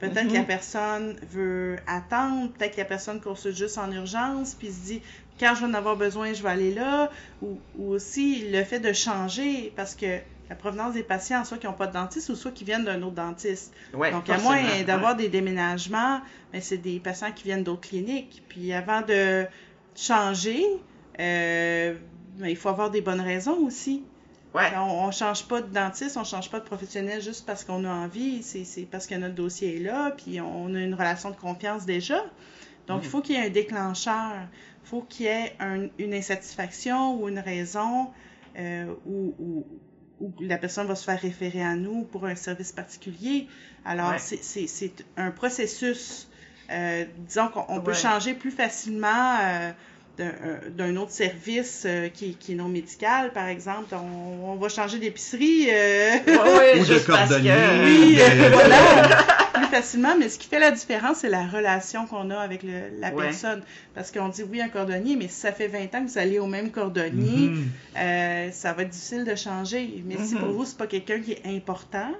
Peut-être 0.00 0.28
que 0.28 0.34
la 0.34 0.44
personne 0.44 1.16
veut 1.30 1.76
attendre, 1.86 2.50
peut-être 2.52 2.72
que 2.72 2.80
la 2.80 2.86
personne 2.86 3.20
consulte 3.20 3.56
juste 3.56 3.76
en 3.76 3.92
urgence, 3.92 4.54
puis 4.54 4.68
se 4.68 4.86
dit 4.86 5.02
quand 5.38 5.54
je 5.54 5.60
vais 5.60 5.66
en 5.66 5.74
avoir 5.74 5.96
besoin, 5.96 6.32
je 6.32 6.42
vais 6.42 6.48
aller 6.48 6.72
là, 6.72 7.10
ou, 7.42 7.58
ou 7.76 7.90
aussi 7.90 8.50
le 8.50 8.64
fait 8.64 8.80
de 8.80 8.94
changer, 8.94 9.74
parce 9.76 9.94
que 9.94 10.20
la 10.50 10.56
provenance 10.56 10.94
des 10.94 11.02
patients, 11.02 11.44
soit 11.44 11.58
qui 11.58 11.66
n'ont 11.66 11.72
pas 11.72 11.86
de 11.86 11.92
dentiste 11.94 12.28
ou 12.28 12.34
soit 12.34 12.50
qui 12.50 12.64
viennent 12.64 12.84
d'un 12.84 13.00
autre 13.02 13.14
dentiste. 13.14 13.72
ouais, 13.94 14.10
Donc, 14.10 14.28
à 14.28 14.38
moins 14.38 14.60
d'avoir 14.86 15.12
ouais. 15.12 15.22
des 15.22 15.28
déménagements, 15.28 16.20
mais 16.52 16.60
c'est 16.60 16.76
des 16.78 17.00
patients 17.00 17.32
qui 17.32 17.44
viennent 17.44 17.64
d'autres 17.64 17.88
cliniques. 17.88 18.42
Puis 18.48 18.72
avant 18.72 19.00
de 19.02 19.46
changer, 19.96 20.62
euh, 21.20 21.94
ben, 22.38 22.48
il 22.48 22.56
faut 22.56 22.68
avoir 22.68 22.90
des 22.90 23.00
bonnes 23.00 23.20
raisons 23.20 23.58
aussi. 23.66 24.04
Ouais. 24.54 24.70
On, 24.76 25.06
on 25.06 25.10
change 25.10 25.46
pas 25.48 25.60
de 25.62 25.72
dentiste, 25.72 26.16
on 26.16 26.24
change 26.24 26.50
pas 26.50 26.60
de 26.60 26.64
professionnel 26.64 27.20
juste 27.22 27.44
parce 27.46 27.64
qu'on 27.64 27.84
a 27.84 27.90
envie. 27.92 28.42
C'est 28.42 28.82
parce 28.90 29.06
que 29.06 29.14
notre 29.14 29.34
dossier 29.34 29.76
est 29.76 29.80
là, 29.80 30.12
puis 30.12 30.40
on 30.40 30.74
a 30.74 30.80
une 30.80 30.94
relation 30.94 31.30
de 31.30 31.36
confiance 31.36 31.86
déjà. 31.86 32.22
Donc, 32.86 33.00
il 33.02 33.08
faut 33.08 33.20
qu'il 33.22 33.34
y 33.36 33.38
ait 33.38 33.46
un 33.46 33.50
déclencheur. 33.50 34.32
Il 34.84 34.88
faut 34.88 35.00
qu'il 35.00 35.26
y 35.26 35.28
ait 35.30 35.56
un- 35.58 35.88
une 35.98 36.12
insatisfaction 36.14 37.18
ou 37.20 37.28
une 37.28 37.38
raison 37.38 38.10
euh, 38.56 38.92
où, 39.06 39.34
où, 39.40 39.66
où 40.20 40.32
la 40.40 40.58
personne 40.58 40.86
va 40.86 40.94
se 40.94 41.04
faire 41.04 41.20
référer 41.20 41.62
à 41.62 41.74
nous 41.74 42.02
pour 42.04 42.24
un 42.26 42.34
service 42.36 42.72
particulier. 42.72 43.46
Alors, 43.84 44.10
Ouais. 44.12 44.18
c'est- 44.18 44.42
c'est 44.42 44.66
c'est 44.66 44.92
un 45.16 45.30
processus. 45.30 46.28
Euh, 46.70 47.04
disons 47.28 47.48
qu'on 47.48 47.80
peut 47.80 47.90
Ouais. 47.90 47.96
changer 47.96 48.32
plus 48.34 48.50
facilement 48.50 49.36
euh, 49.42 49.70
d'un 50.16 50.24
euh, 50.24 50.70
d'un 50.70 50.96
autre 50.96 51.10
service 51.10 51.82
euh, 51.84 52.08
qui, 52.08 52.36
qui 52.36 52.52
est 52.52 52.54
non 52.54 52.68
médical, 52.68 53.32
par 53.32 53.48
exemple. 53.48 53.94
On, 53.94 54.52
on 54.52 54.56
va 54.56 54.68
changer 54.68 54.98
d'épicerie. 54.98 55.66
euh, 55.70 56.16
Ouais, 56.26 56.56
ouais, 56.74 56.80
Ou 56.80 56.84
de 56.86 56.98
cordonnier. 57.00 57.50
que... 57.50 57.84
oui, 57.84 58.18
voilà, 58.52 59.26
plus 59.54 59.66
facilement. 59.66 60.16
Mais 60.18 60.28
ce 60.28 60.38
qui 60.38 60.46
fait 60.48 60.58
la 60.58 60.70
différence, 60.70 61.18
c'est 61.18 61.28
la 61.30 61.46
relation 61.46 62.06
qu'on 62.06 62.30
a 62.30 62.38
avec 62.38 62.62
le- 62.62 62.90
la 63.00 63.12
Ouais. 63.12 63.24
personne. 63.24 63.62
Parce 63.94 64.10
qu'on 64.10 64.28
dit 64.28 64.42
oui, 64.42 64.60
un 64.60 64.68
cordonnier, 64.68 65.16
mais 65.16 65.28
si 65.28 65.36
ça 65.40 65.52
fait 65.52 65.68
20 65.68 65.94
ans 65.94 66.04
que 66.04 66.10
vous 66.10 66.18
allez 66.18 66.38
au 66.38 66.46
même 66.46 66.70
cordonnier, 66.70 67.48
Mhm. 67.50 67.68
euh, 67.96 68.50
ça 68.50 68.72
va 68.72 68.82
être 68.82 68.90
difficile 68.90 69.24
de 69.24 69.34
changer. 69.34 70.02
Mais 70.06 70.18
si 70.18 70.34
Mhm. 70.34 70.40
pour 70.40 70.50
vous, 70.50 70.64
c'est 70.64 70.76
pas 70.76 70.86
quelqu'un 70.86 71.20
qui 71.20 71.32
est 71.32 71.46
important, 71.46 72.12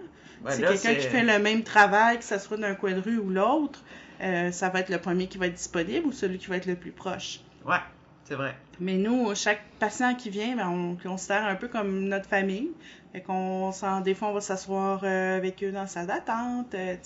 Ouais, 0.44 0.51
c'est 0.53 0.62
quelqu'un 0.62 0.94
qui 0.94 1.07
fait 1.07 1.23
le 1.23 1.38
même 1.38 1.62
travail, 1.62 2.18
que 2.18 2.25
ça 2.25 2.38
soit 2.38 2.57
d'un 2.59 2.75
coin 2.75 2.92
de 2.92 3.01
rue 3.01 3.18
ou 3.18 3.31
l'autre, 3.31 3.83
euh, 4.20 4.51
ça 4.53 4.68
va 4.68 4.81
être 4.81 4.90
le 4.90 4.99
premier 4.99 5.27
qui 5.27 5.38
va 5.38 5.47
être 5.47 5.55
disponible 5.55 6.07
ou 6.07 6.12
celui 6.12 6.38
qui 6.38 6.47
va 6.49 6.57
être 6.57 6.66
le 6.66 6.77
plus 6.77 6.90
proche. 6.92 7.40
Ouais, 7.64 7.79
c'est 8.25 8.35
vrai. 8.35 8.55
Mais 8.79 8.94
nous, 8.99 9.35
chaque 9.35 9.62
patient 9.79 10.14
qui 10.14 10.29
vient, 10.31 10.57
ben, 10.57 10.68
on 10.68 10.90
le 10.92 10.97
considère 11.09 11.47
un 11.47 11.55
peu 11.55 11.68
comme 11.68 12.09
notre 12.09 12.29
famille. 12.29 12.70
Fait 13.14 13.20
qu'on 13.20 13.70
s'en, 13.70 14.00
des 14.00 14.12
fois, 14.12 14.29
on 14.31 14.33
va 14.33 14.40
s'asseoir 14.40 15.03
euh, 15.05 15.37
avec 15.37 15.62
eux 15.62 15.70
dans 15.70 15.83
la 15.83 15.87
salle 15.87 16.09
d'attente. 16.09 16.74
euh, 16.74 16.96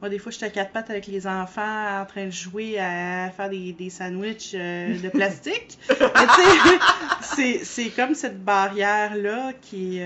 moi, 0.00 0.08
des 0.08 0.18
fois, 0.18 0.32
je 0.32 0.38
suis 0.38 0.46
à 0.46 0.50
quatre 0.50 0.72
pattes 0.72 0.88
avec 0.88 1.06
les 1.06 1.26
enfants 1.26 2.00
en 2.00 2.06
train 2.06 2.24
de 2.24 2.30
jouer 2.30 2.78
à 2.78 3.30
faire 3.36 3.50
des, 3.50 3.72
des 3.74 3.90
sandwichs 3.90 4.52
euh, 4.54 4.98
de 4.98 5.08
plastique. 5.10 5.78
C'est, 7.20 7.64
c'est 7.64 7.90
comme 7.90 8.14
cette 8.14 8.42
barrière-là 8.42 9.52
qui, 9.60 10.00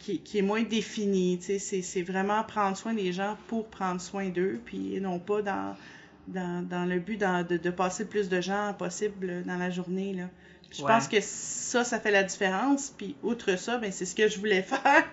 qui, 0.00 0.18
qui 0.20 0.38
est 0.38 0.42
moins 0.42 0.62
définie. 0.62 1.38
C'est, 1.40 1.58
c'est 1.58 2.02
vraiment 2.02 2.42
prendre 2.44 2.76
soin 2.76 2.92
des 2.92 3.12
gens 3.12 3.36
pour 3.46 3.66
prendre 3.68 4.00
soin 4.00 4.28
d'eux, 4.28 4.60
puis 4.64 5.00
non 5.00 5.18
pas 5.18 5.40
dans, 5.42 5.76
dans, 6.26 6.66
dans 6.68 6.84
le 6.84 6.98
but 6.98 7.16
dans- 7.18 7.46
de, 7.46 7.56
de 7.56 7.70
passer 7.70 8.02
le 8.02 8.08
plus 8.10 8.28
de 8.28 8.40
gens 8.40 8.74
possible 8.78 9.42
dans 9.44 9.56
la 9.56 9.70
journée. 9.70 10.12
Là. 10.14 10.24
Je 10.70 10.82
Ouais. 10.82 10.88
pense 10.88 11.08
que 11.08 11.16
ça, 11.20 11.84
ça 11.84 11.98
fait 12.00 12.10
la 12.10 12.24
différence. 12.24 12.90
Puis 12.96 13.16
outre 13.22 13.56
ça, 13.56 13.78
ben, 13.78 13.90
c'est 13.92 14.04
ce 14.06 14.14
que 14.14 14.28
je 14.28 14.38
voulais 14.38 14.62
faire. 14.62 15.04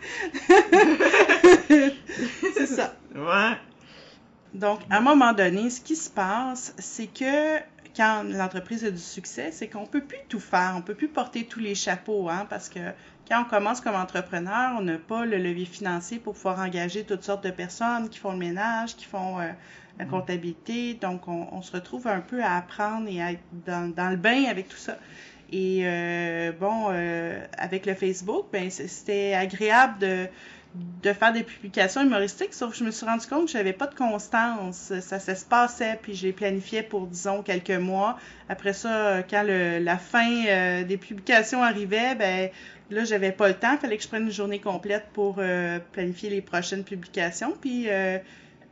c'est 2.53 2.67
ça. 2.67 2.93
Ouais. 3.15 3.57
Donc, 4.53 4.81
à 4.89 4.97
un 4.97 5.01
moment 5.01 5.33
donné, 5.33 5.69
ce 5.69 5.81
qui 5.81 5.95
se 5.95 6.09
passe, 6.09 6.73
c'est 6.77 7.07
que 7.07 7.57
quand 7.95 8.23
l'entreprise 8.23 8.83
a 8.85 8.91
du 8.91 8.97
succès, 8.99 9.51
c'est 9.51 9.67
qu'on 9.69 9.85
peut 9.85 10.03
plus 10.03 10.19
tout 10.29 10.39
faire, 10.39 10.73
on 10.77 10.81
peut 10.81 10.95
plus 10.95 11.07
porter 11.09 11.45
tous 11.45 11.59
les 11.59 11.75
chapeaux, 11.75 12.29
hein, 12.29 12.45
parce 12.49 12.69
que 12.69 12.79
quand 13.27 13.41
on 13.41 13.45
commence 13.45 13.81
comme 13.81 13.95
entrepreneur, 13.95 14.73
on 14.77 14.81
n'a 14.81 14.97
pas 14.97 15.25
le 15.25 15.37
levier 15.37 15.65
financier 15.65 16.19
pour 16.19 16.33
pouvoir 16.33 16.59
engager 16.59 17.03
toutes 17.05 17.23
sortes 17.23 17.43
de 17.43 17.51
personnes 17.51 18.09
qui 18.09 18.19
font 18.19 18.31
le 18.31 18.37
ménage, 18.37 18.95
qui 18.95 19.05
font 19.05 19.39
euh, 19.39 19.49
la 19.97 20.05
comptabilité. 20.05 20.93
Donc, 20.95 21.27
on, 21.27 21.47
on 21.51 21.61
se 21.61 21.71
retrouve 21.71 22.07
un 22.07 22.21
peu 22.21 22.43
à 22.43 22.57
apprendre 22.57 23.07
et 23.09 23.21
à 23.21 23.31
être 23.31 23.43
dans, 23.65 23.93
dans 23.93 24.09
le 24.09 24.17
bain 24.17 24.45
avec 24.49 24.67
tout 24.69 24.77
ça. 24.77 24.97
Et 25.51 25.81
euh, 25.83 26.51
bon, 26.59 26.87
euh, 26.89 27.45
avec 27.57 27.85
le 27.85 27.93
Facebook, 27.93 28.47
ben 28.51 28.69
c'était 28.69 29.33
agréable 29.33 29.99
de 29.99 30.27
de 31.01 31.13
faire 31.13 31.31
des 31.31 31.43
publications 31.43 32.01
humoristiques, 32.01 32.53
sauf 32.53 32.71
que 32.73 32.77
je 32.77 32.83
me 32.83 32.91
suis 32.91 33.05
rendu 33.05 33.25
compte 33.27 33.45
que 33.45 33.51
j'avais 33.51 33.71
pas 33.71 33.87
de 33.87 33.95
constance. 33.95 34.91
Ça, 34.99 35.19
se 35.21 35.45
passait, 35.45 35.97
puis 36.01 36.15
je 36.15 36.27
les 36.27 36.33
planifiais 36.33 36.83
pour, 36.83 37.07
disons, 37.07 37.43
quelques 37.43 37.69
mois. 37.71 38.19
Après 38.49 38.73
ça, 38.73 39.23
quand 39.23 39.43
le, 39.43 39.79
la 39.79 39.97
fin 39.97 40.45
euh, 40.45 40.83
des 40.83 40.97
publications 40.97 41.63
arrivait, 41.63 42.15
ben 42.15 42.49
là, 42.89 43.05
j'avais 43.05 43.31
pas 43.31 43.47
le 43.47 43.53
temps. 43.53 43.77
fallait 43.77 43.95
que 43.95 44.03
je 44.03 44.09
prenne 44.09 44.23
une 44.23 44.33
journée 44.33 44.59
complète 44.59 45.05
pour 45.13 45.41
planifier 45.93 46.29
les 46.29 46.41
prochaines 46.41 46.83
publications. 46.83 47.53
Puis, 47.61 47.89
à 47.89 48.19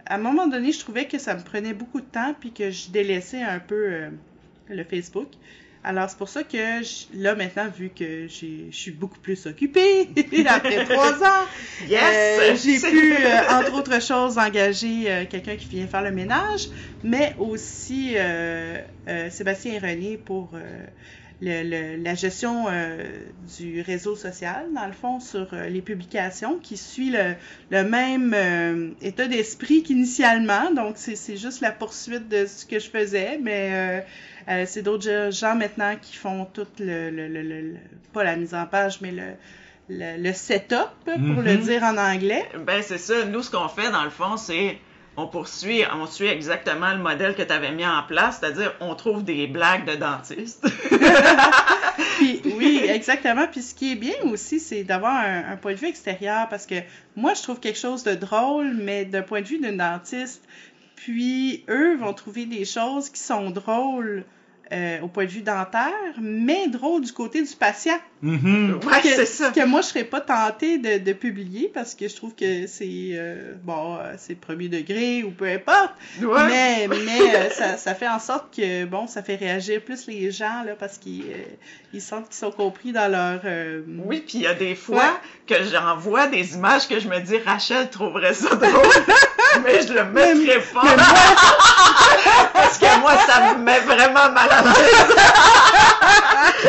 un 0.09 0.17
moment 0.17 0.47
donné, 0.47 0.73
je 0.73 0.79
trouvais 0.81 1.05
que 1.05 1.17
ça 1.17 1.35
me 1.35 1.41
prenait 1.41 1.73
beaucoup 1.73 2.01
de 2.01 2.05
temps, 2.05 2.35
puis 2.37 2.51
que 2.51 2.69
je 2.69 2.89
délaissais 2.89 3.43
un 3.43 3.59
peu 3.59 4.09
le 4.67 4.83
Facebook. 4.83 5.29
Alors, 5.85 6.09
c'est 6.09 6.17
pour 6.17 6.29
ça 6.29 6.43
que 6.43 6.57
je- 6.81 7.17
là, 7.21 7.35
maintenant, 7.35 7.67
vu 7.67 7.89
que 7.89 8.27
j'ai- 8.27 8.67
je 8.71 8.77
suis 8.77 8.91
beaucoup 8.91 9.19
plus 9.19 9.45
occupée, 9.47 10.09
après 10.47 10.85
trois 10.85 11.13
ans, 11.21 11.45
Yes! 11.89 12.39
euh, 12.41 12.55
j'ai 12.55 12.79
pu, 12.79 13.13
euh, 13.13 13.39
entre 13.49 13.73
autres 13.73 14.01
choses, 14.01 14.37
engager 14.37 15.11
euh, 15.11 15.25
quelqu'un 15.29 15.57
qui 15.57 15.67
vient 15.69 15.85
faire 15.87 16.01
le 16.01 16.11
ménage, 16.11 16.61
mais 17.03 17.35
aussi 17.37 18.13
euh, 18.15 18.77
euh, 19.09 19.29
Sébastien 19.29 19.73
et 19.73 19.79
René 19.79 20.17
pour 20.17 20.51
euh, 20.53 20.85
le- 21.41 21.63
le- 21.63 22.03
la 22.03 22.15
gestion 22.15 22.65
euh, 22.69 23.03
du 23.57 23.81
réseau 23.81 24.15
social, 24.15 24.65
dans 24.73 24.85
le 24.87 24.93
fond, 24.93 25.19
sur 25.19 25.47
euh, 25.53 25.67
les 25.67 25.81
publications, 25.81 26.57
qui 26.59 26.77
suit 26.77 27.09
le, 27.11 27.33
le 27.69 27.83
même 27.83 28.33
euh, 28.33 28.91
état 29.01 29.27
d'esprit 29.27 29.83
qu'initialement. 29.83 30.71
Donc, 30.71 30.95
c'est 30.97 31.15
c'est 31.15 31.37
juste 31.37 31.61
la 31.61 31.71
poursuite 31.71 32.29
de 32.29 32.45
ce 32.45 32.65
que 32.65 32.79
je 32.79 32.89
faisais, 32.89 33.39
mais 33.41 33.69
euh, 33.73 33.99
euh, 34.49 34.63
c'est 34.67 34.81
d'autres 34.83 35.29
gens 35.31 35.55
maintenant 35.55 35.95
qui 36.01 36.15
font 36.15 36.45
tout 36.45 36.67
le, 36.79 37.09
le, 37.09 37.27
le- 37.27 37.41
le- 37.41 37.61
le- 37.61 37.77
pas 38.13 38.23
la 38.23 38.35
mise 38.35 38.53
en 38.53 38.65
page, 38.65 38.99
mais 39.01 39.11
le, 39.11 39.23
le, 39.89 40.21
le 40.21 40.33
setup, 40.33 40.89
pour 41.05 41.41
le 41.41 41.57
Mhm. 41.57 41.61
dire 41.63 41.83
en 41.83 41.97
anglais. 41.97 42.45
Ben, 42.65 42.81
c'est 42.81 42.97
ça. 42.97 43.25
Nous, 43.25 43.41
ce 43.43 43.51
qu'on 43.51 43.67
fait, 43.67 43.91
dans 43.91 44.03
le 44.05 44.09
fond, 44.11 44.37
c'est 44.37 44.77
on 45.15 45.27
poursuit, 45.27 45.83
on 45.93 46.07
suit 46.07 46.27
exactement 46.27 46.91
le 46.91 46.99
modèle 46.99 47.35
que 47.35 47.43
tu 47.43 47.53
avais 47.53 47.71
mis 47.71 47.85
en 47.85 48.03
place, 48.03 48.39
c'est-à-dire 48.39 48.73
on 48.79 48.95
trouve 48.95 49.23
des 49.23 49.47
blagues 49.47 49.85
de 49.85 49.95
dentiste. 49.95 50.65
Puis, 52.17 52.41
oui, 52.57 52.81
exactement. 52.87 53.47
Puis 53.47 53.61
ce 53.61 53.75
qui 53.75 53.93
est 53.93 53.95
bien 53.95 54.15
aussi, 54.25 54.59
c'est 54.59 54.83
d'avoir 54.83 55.15
un, 55.15 55.51
un 55.51 55.57
point 55.57 55.73
de 55.73 55.77
vue 55.77 55.87
extérieur 55.87 56.47
parce 56.49 56.65
que 56.65 56.75
moi, 57.15 57.33
je 57.33 57.43
trouve 57.43 57.59
quelque 57.59 57.79
chose 57.79 58.03
de 58.03 58.15
drôle, 58.15 58.73
mais 58.73 59.05
d'un 59.05 59.21
point 59.21 59.41
de 59.41 59.47
vue 59.47 59.59
d'un 59.59 59.73
dentiste. 59.73 60.43
Puis 60.95 61.63
eux 61.69 61.97
vont 61.97 62.13
trouver 62.13 62.45
des 62.45 62.65
choses 62.65 63.09
qui 63.09 63.19
sont 63.19 63.49
drôles 63.49 64.23
euh, 64.71 65.01
au 65.01 65.07
point 65.07 65.25
de 65.25 65.29
vue 65.29 65.41
dentaire, 65.41 65.91
mais 66.19 66.67
drôles 66.67 67.01
du 67.03 67.11
côté 67.11 67.41
du 67.43 67.55
patient. 67.55 67.97
Mhm. 68.21 68.79
ouais, 68.85 69.01
que, 69.01 69.09
c'est 69.09 69.25
ça. 69.25 69.51
que 69.51 69.65
moi, 69.65 69.81
je 69.81 69.87
serais 69.87 70.05
pas 70.05 70.21
tentée 70.21 70.77
de, 70.77 70.97
de 71.03 71.13
publier 71.13 71.69
parce 71.73 71.93
que 71.93 72.07
je 72.07 72.15
trouve 72.15 72.33
que 72.33 72.65
c'est 72.67 73.09
euh, 73.13 73.53
bon, 73.63 73.97
euh, 73.97 74.13
c'est 74.17 74.35
premier 74.35 74.69
degré 74.69 75.23
ou 75.23 75.31
peu 75.31 75.45
importe. 75.45 75.91
Ouais. 76.21 76.47
Mais, 76.47 76.87
mais 76.87 77.35
euh, 77.35 77.49
ça, 77.49 77.75
ça 77.77 77.93
fait 77.95 78.07
en 78.07 78.19
sorte 78.19 78.55
que, 78.55 78.85
bon, 78.85 79.05
ça 79.07 79.21
fait 79.21 79.35
réagir 79.35 79.81
plus 79.81 80.07
les 80.07 80.31
gens, 80.31 80.63
là, 80.65 80.73
parce 80.79 80.97
qu'ils 80.97 81.23
euh, 81.23 81.43
ils 81.93 82.01
sentent 82.01 82.27
qu'ils 82.29 82.37
sont 82.37 82.51
compris 82.51 82.93
dans 82.93 83.11
leur... 83.11 83.41
euh, 83.43 83.81
Oui, 84.05 84.23
puis 84.25 84.37
il 84.39 84.41
y 84.43 84.47
a 84.47 84.53
des 84.53 84.75
fois 84.75 84.93
Ouais. 85.03 85.55
que 85.57 85.63
j'envoie 85.65 86.27
des 86.27 86.55
images 86.55 86.87
que 86.87 86.99
je 86.99 87.07
me 87.09 87.19
dis 87.19 87.37
Rachel 87.37 87.89
trouverait 87.89 88.33
ça 88.33 88.55
drôle, 88.55 88.71
mais 89.63 89.81
je 89.85 89.93
le 89.93 90.03
mettrai 90.05 90.59
pas. 90.73 90.81
Parce 92.53 92.77
que 92.77 92.99
moi, 92.99 93.13
ça 93.27 93.53
me 93.53 93.63
met 93.63 93.79
vraiment 93.79 94.31
mal 94.31 94.49
à 94.49 94.61
l'aise. 94.61 95.15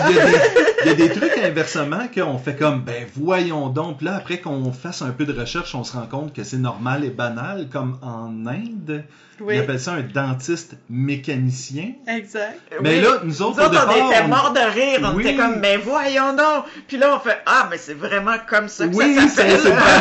Il 0.09 0.16
y, 0.16 0.18
a 0.20 0.27
des, 0.27 0.38
il 0.85 0.87
y 0.88 0.90
a 0.90 0.94
des 0.94 1.09
trucs 1.11 1.38
inversement 1.38 2.09
qu'on 2.14 2.38
fait 2.38 2.57
comme, 2.57 2.81
ben 2.83 3.07
voyons 3.16 3.68
donc. 3.68 3.99
Puis 3.99 4.07
là, 4.07 4.16
après 4.16 4.38
qu'on 4.38 4.73
fasse 4.73 5.03
un 5.03 5.11
peu 5.11 5.25
de 5.25 5.38
recherche, 5.38 5.75
on 5.75 5.85
se 5.85 5.92
rend 5.97 6.07
compte 6.07 6.33
que 6.35 6.42
c'est 6.44 6.57
normal 6.59 7.05
et 7.05 7.11
banal, 7.11 7.68
comme 7.73 7.99
en 8.03 8.47
Inde. 8.47 9.05
Oui, 9.40 9.57
Ils 9.57 9.61
appellent 9.62 9.81
ça 9.81 9.94
un 9.94 10.03
dentiste 10.03 10.77
mécanicien. 10.88 11.92
exact. 12.07 12.61
Mais 12.81 12.97
Oui. 12.99 13.01
là, 13.01 13.09
nous 13.25 13.42
autres, 13.42 13.57
Nous 13.57 13.62
au 13.64 13.66
autres, 13.66 13.88
on 13.88 14.11
était 14.11 14.29
morts 14.29 14.53
de 14.53 14.61
rire. 14.61 15.01
On 15.12 15.16
Oui. 15.16 15.27
était 15.27 15.35
comme, 15.37 15.59
mais 15.59 15.77
voyons 15.77 16.35
donc. 16.35 16.64
Puis 16.87 16.99
là, 16.99 17.16
on 17.16 17.18
fait, 17.18 17.38
ah, 17.47 17.66
mais 17.68 17.77
c'est 17.79 17.94
vraiment 17.94 18.37
comme 18.49 18.68
ça 18.68 18.87
que 18.87 18.94
Oui, 18.94 19.16
ça 19.16 19.23
c'est 19.23 19.29
s'appelle. 19.29 19.61
c'est 19.61 19.70
banal. 19.70 20.01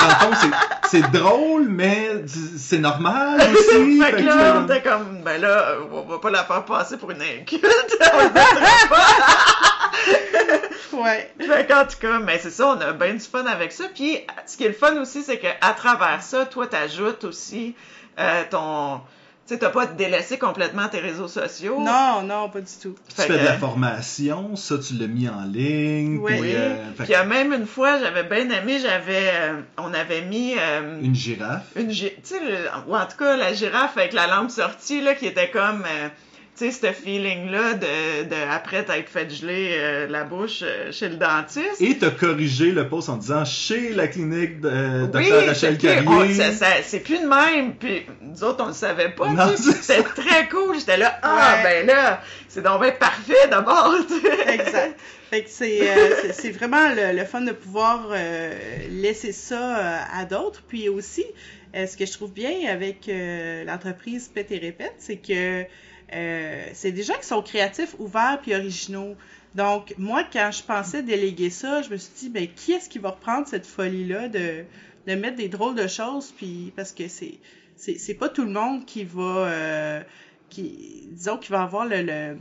Dans 0.00 0.08
le 0.08 0.14
fond, 0.34 0.38
c'est- 0.42 0.88
c'est 0.90 1.10
drôle, 1.10 1.66
mais 1.70 2.24
c'est 2.58 2.78
normal 2.78 3.40
aussi. 3.54 4.00
fait 4.02 4.12
que 4.16 4.22
là, 4.22 4.56
on 4.60 4.64
était 4.64 4.82
comme, 4.82 5.22
ben 5.24 5.40
là, 5.40 5.76
on 5.90 6.02
va 6.02 6.18
pas 6.18 6.30
la 6.30 6.44
faire 6.44 6.64
passer 6.66 6.98
pour 6.98 7.10
une 7.10 7.22
inculte. 7.22 7.64
Ouais. 10.92 11.30
Fait 11.38 11.66
qu'en 11.66 11.84
tout 11.84 11.98
cas, 12.00 12.18
mais 12.18 12.38
c'est 12.38 12.50
ça, 12.50 12.68
on 12.68 12.80
a 12.80 12.92
bien 12.92 13.12
du 13.14 13.20
fun 13.20 13.44
avec 13.46 13.72
ça. 13.72 13.84
Puis, 13.94 14.18
ce 14.46 14.56
qui 14.56 14.64
est 14.64 14.68
le 14.68 14.74
fun 14.74 14.96
aussi, 15.00 15.22
c'est 15.22 15.38
qu'à 15.38 15.54
travers 15.76 16.22
ça, 16.22 16.44
toi, 16.46 16.66
t'ajoutes 16.66 17.24
aussi 17.24 17.74
euh, 18.18 18.42
ton... 18.50 19.00
Tu 19.46 19.54
sais, 19.54 19.60
t'as 19.60 19.70
pas 19.70 19.86
délaissé 19.86 20.38
complètement 20.38 20.88
tes 20.88 20.98
réseaux 20.98 21.28
sociaux. 21.28 21.78
Non, 21.80 22.22
non, 22.22 22.50
pas 22.50 22.60
du 22.60 22.72
tout. 22.82 22.94
tu 23.08 23.14
Fait 23.14 23.22
fais 23.22 23.28
que- 23.28 23.40
de 23.40 23.44
la 23.46 23.56
formation, 23.56 24.56
ça, 24.56 24.76
tu 24.78 24.92
l'as 24.94 25.06
mis 25.06 25.26
en 25.28 25.42
ligne. 25.44 26.18
Oui. 26.20 26.32
puis, 26.32 26.40
Oui. 26.42 26.52
euh, 26.54 26.74
Puis, 26.96 27.06
il 27.08 27.12
y 27.12 27.14
a 27.14 27.24
même 27.24 27.52
une 27.54 27.66
fois, 27.66 27.98
j'avais 27.98 28.24
bien 28.24 28.50
aimé, 28.50 28.78
j'avais... 28.82 29.30
euh, 29.32 29.60
on 29.78 29.94
avait 29.94 30.20
mis... 30.22 30.54
euh, 30.58 31.00
que 31.00 31.04
une 31.04 31.14
girafe. 31.14 31.62
une 31.76 31.90
gi- 31.90 32.12
tu 32.16 32.20
sais 32.24 32.40
le- 32.40 32.68
ou 32.88 32.96
en 32.96 33.06
tout 33.06 33.16
cas 33.16 33.36
la 33.38 33.54
girafe 33.54 33.96
avec 33.96 34.12
la 34.12 34.26
lampe 34.26 34.50
sortie 34.50 35.00
là 35.00 35.14
qui 35.14 35.24
était 35.26 35.50
comme 35.50 35.82
euh, 35.86 36.08
tu 36.58 36.70
sais, 36.72 36.86
ce 36.88 36.92
feeling-là 36.92 37.74
de, 37.74 38.24
de 38.24 38.34
après 38.50 38.84
t'être 38.84 39.08
fait 39.08 39.30
geler 39.30 39.76
euh, 39.78 40.06
la 40.08 40.24
bouche 40.24 40.60
euh, 40.62 40.90
chez 40.92 41.08
le 41.08 41.16
dentiste. 41.16 41.80
Et 41.80 41.96
t'as 41.98 42.10
corrigé 42.10 42.72
le 42.72 42.88
post 42.88 43.08
en 43.08 43.16
disant 43.16 43.44
chez 43.44 43.90
la 43.94 44.08
clinique 44.08 44.60
de 44.60 44.68
euh, 44.68 45.06
Oui, 45.14 45.28
Dr. 45.30 45.46
Rachel 45.46 45.78
c'est- 45.80 46.02
Carrier. 46.04 46.82
c'est 46.82 47.00
plus 47.00 47.20
de 47.20 47.26
même. 47.28 47.74
Puis 47.76 48.06
nous 48.22 48.42
autres, 48.44 48.64
on 48.64 48.68
le 48.68 48.72
savait 48.74 49.10
pas. 49.10 49.28
C'était 49.56 50.02
très 50.02 50.48
cool. 50.48 50.78
J'étais 50.78 50.96
là, 50.96 51.18
ah, 51.22 51.56
Ouais. 51.56 51.62
ben 51.62 51.86
là, 51.86 52.22
c'est 52.48 52.62
donc 52.62 52.82
bien 52.82 52.90
parfait 52.92 53.48
d'abord. 53.50 53.94
Exact. 54.48 54.98
Fait 55.30 55.42
que 55.44 55.50
c'est 55.50 55.80
euh, 55.82 56.32
c'est- 56.32 56.50
vraiment 56.52 56.88
le, 56.88 57.16
le 57.16 57.24
fun 57.24 57.42
de 57.42 57.52
pouvoir 57.52 58.08
euh, 58.10 58.50
laisser 58.90 59.32
ça 59.32 59.78
euh, 59.78 59.98
à 60.20 60.24
d'autres. 60.24 60.62
Puis 60.66 60.88
aussi, 60.88 61.24
euh, 61.76 61.86
ce 61.86 61.96
que 61.98 62.06
je 62.06 62.12
trouve 62.12 62.32
bien 62.32 62.50
avec 62.70 63.08
euh, 63.08 63.62
l'entreprise 63.64 64.28
Pète 64.28 64.50
et 64.52 64.58
Répète, 64.58 64.94
c'est 64.98 65.16
que 65.18 65.64
euh, 66.12 66.64
c'est 66.72 66.92
des 66.92 67.02
gens 67.02 67.14
qui 67.14 67.26
sont 67.26 67.42
créatifs, 67.42 67.94
ouverts 67.98 68.38
puis 68.42 68.54
originaux. 68.54 69.16
Donc, 69.54 69.94
moi, 69.98 70.24
quand 70.30 70.50
je 70.52 70.62
pensais 70.62 71.02
déléguer 71.02 71.50
ça, 71.50 71.82
je 71.82 71.90
me 71.90 71.96
suis 71.96 72.12
dit, 72.16 72.28
ben, 72.28 72.48
qui 72.48 72.72
est-ce 72.72 72.88
qui 72.88 72.98
va 72.98 73.10
reprendre 73.10 73.46
cette 73.46 73.66
folie-là 73.66 74.28
de, 74.28 74.64
de 75.06 75.14
mettre 75.14 75.36
des 75.36 75.48
drôles 75.48 75.74
de 75.74 75.86
choses? 75.86 76.32
Puis, 76.36 76.72
parce 76.76 76.92
que 76.92 77.08
c'est 77.08 77.38
c'est 77.76 77.96
c'est 77.98 78.14
pas 78.14 78.28
tout 78.28 78.44
le 78.44 78.50
monde 78.50 78.84
qui 78.84 79.04
va, 79.04 79.48
euh, 79.48 80.02
qui, 80.50 81.08
disons, 81.12 81.38
qui 81.38 81.50
va 81.50 81.62
avoir 81.62 81.86
le 81.86 82.36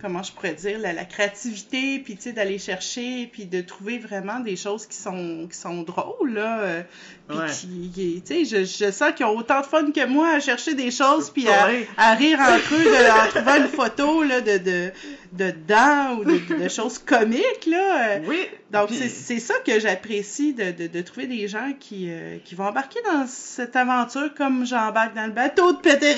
comment 0.00 0.22
je 0.22 0.32
pourrais 0.32 0.54
dire, 0.54 0.78
la, 0.78 0.92
la 0.92 1.04
créativité, 1.04 1.98
puis 1.98 2.16
tu 2.16 2.22
sais, 2.22 2.32
d'aller 2.32 2.58
chercher, 2.58 3.28
puis 3.32 3.44
de 3.44 3.60
trouver 3.60 3.98
vraiment 3.98 4.40
des 4.40 4.56
choses 4.56 4.86
qui 4.86 4.96
sont, 4.96 5.46
qui 5.50 5.56
sont 5.58 5.82
drôles, 5.82 6.34
là. 6.34 6.60
euh, 6.60 6.82
Puis 7.28 7.38
Ouais. 7.38 7.46
qui, 7.50 7.90
qui- 7.94 8.22
tu 8.26 8.44
sais, 8.46 8.64
je, 8.66 8.84
je 8.86 8.90
sens 8.90 9.12
qu'ils 9.14 9.26
ont 9.26 9.36
autant 9.36 9.60
de 9.60 9.66
fun 9.66 9.90
que 9.92 10.06
moi 10.06 10.30
à 10.30 10.40
chercher 10.40 10.74
des 10.74 10.90
choses, 10.90 11.30
puis 11.30 11.48
à, 11.48 11.68
à 11.96 12.14
rire 12.14 12.38
entre 12.40 12.74
eux 12.74 12.84
de, 12.84 13.10
en 13.26 13.28
trouvant 13.28 13.56
une 13.56 13.68
photo, 13.68 14.22
là, 14.24 14.40
de, 14.40 14.58
de, 14.58 14.90
de 15.32 15.50
dents 15.68 16.16
ou 16.18 16.24
de, 16.24 16.62
de 16.64 16.68
choses 16.68 16.98
comiques, 16.98 17.66
là. 17.66 18.08
euh, 18.16 18.18
Oui. 18.26 18.48
Donc, 18.72 18.88
c'est 18.92 19.08
c'est 19.08 19.40
ça 19.40 19.54
que 19.66 19.80
j'apprécie 19.80 20.52
de, 20.54 20.70
de, 20.70 20.86
de 20.86 21.00
trouver 21.02 21.26
des 21.26 21.48
gens 21.48 21.72
qui, 21.78 22.06
euh, 22.10 22.36
qui 22.44 22.54
vont 22.54 22.66
embarquer 22.66 23.00
dans 23.04 23.26
cette 23.26 23.74
aventure 23.76 24.32
comme 24.36 24.64
j'embarque 24.64 25.14
dans 25.14 25.26
le 25.26 25.32
bateau 25.32 25.72
de 25.72 25.78
Pété 25.78 26.10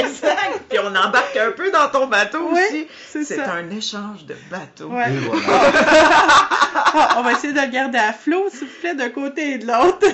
exact. 0.00 0.60
Puis 0.68 0.78
on 0.82 0.88
embarque 0.88 1.36
un 1.36 1.52
peu 1.52 1.70
dans 1.70 1.88
ton 1.88 2.06
bateau 2.08 2.50
Oui, 2.52 2.86
aussi. 3.14 3.24
c'est 3.24 3.38
un 3.40 3.70
échange 3.70 4.24
de 4.26 4.34
bateaux. 4.50 4.88
Ouais. 4.88 5.12
Et 5.12 5.18
voilà. 5.18 5.40
Ah, 6.92 7.16
on 7.18 7.22
va 7.22 7.32
essayer 7.32 7.52
de 7.52 7.60
le 7.60 7.66
garder 7.68 7.98
à 7.98 8.12
flot, 8.12 8.48
s'il 8.50 8.66
vous 8.66 8.74
plaît, 8.80 8.94
d'un 8.94 9.10
côté 9.10 9.52
et 9.52 9.58
de 9.58 9.66
l'autre. 9.66 10.06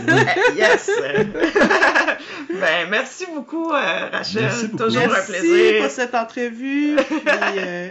yes. 0.56 0.90
ben 2.50 2.88
merci 2.90 3.26
beaucoup 3.34 3.72
euh, 3.72 4.08
Rachel. 4.12 4.42
Merci 4.42 4.68
beaucoup. 4.68 4.84
Toujours 4.84 5.02
Merci 5.06 5.18
un 5.36 5.38
plaisir. 5.40 5.82
pour 5.82 5.90
cette 5.90 6.14
entrevue. 6.14 6.96
Puis, 6.96 7.20
euh, 7.58 7.88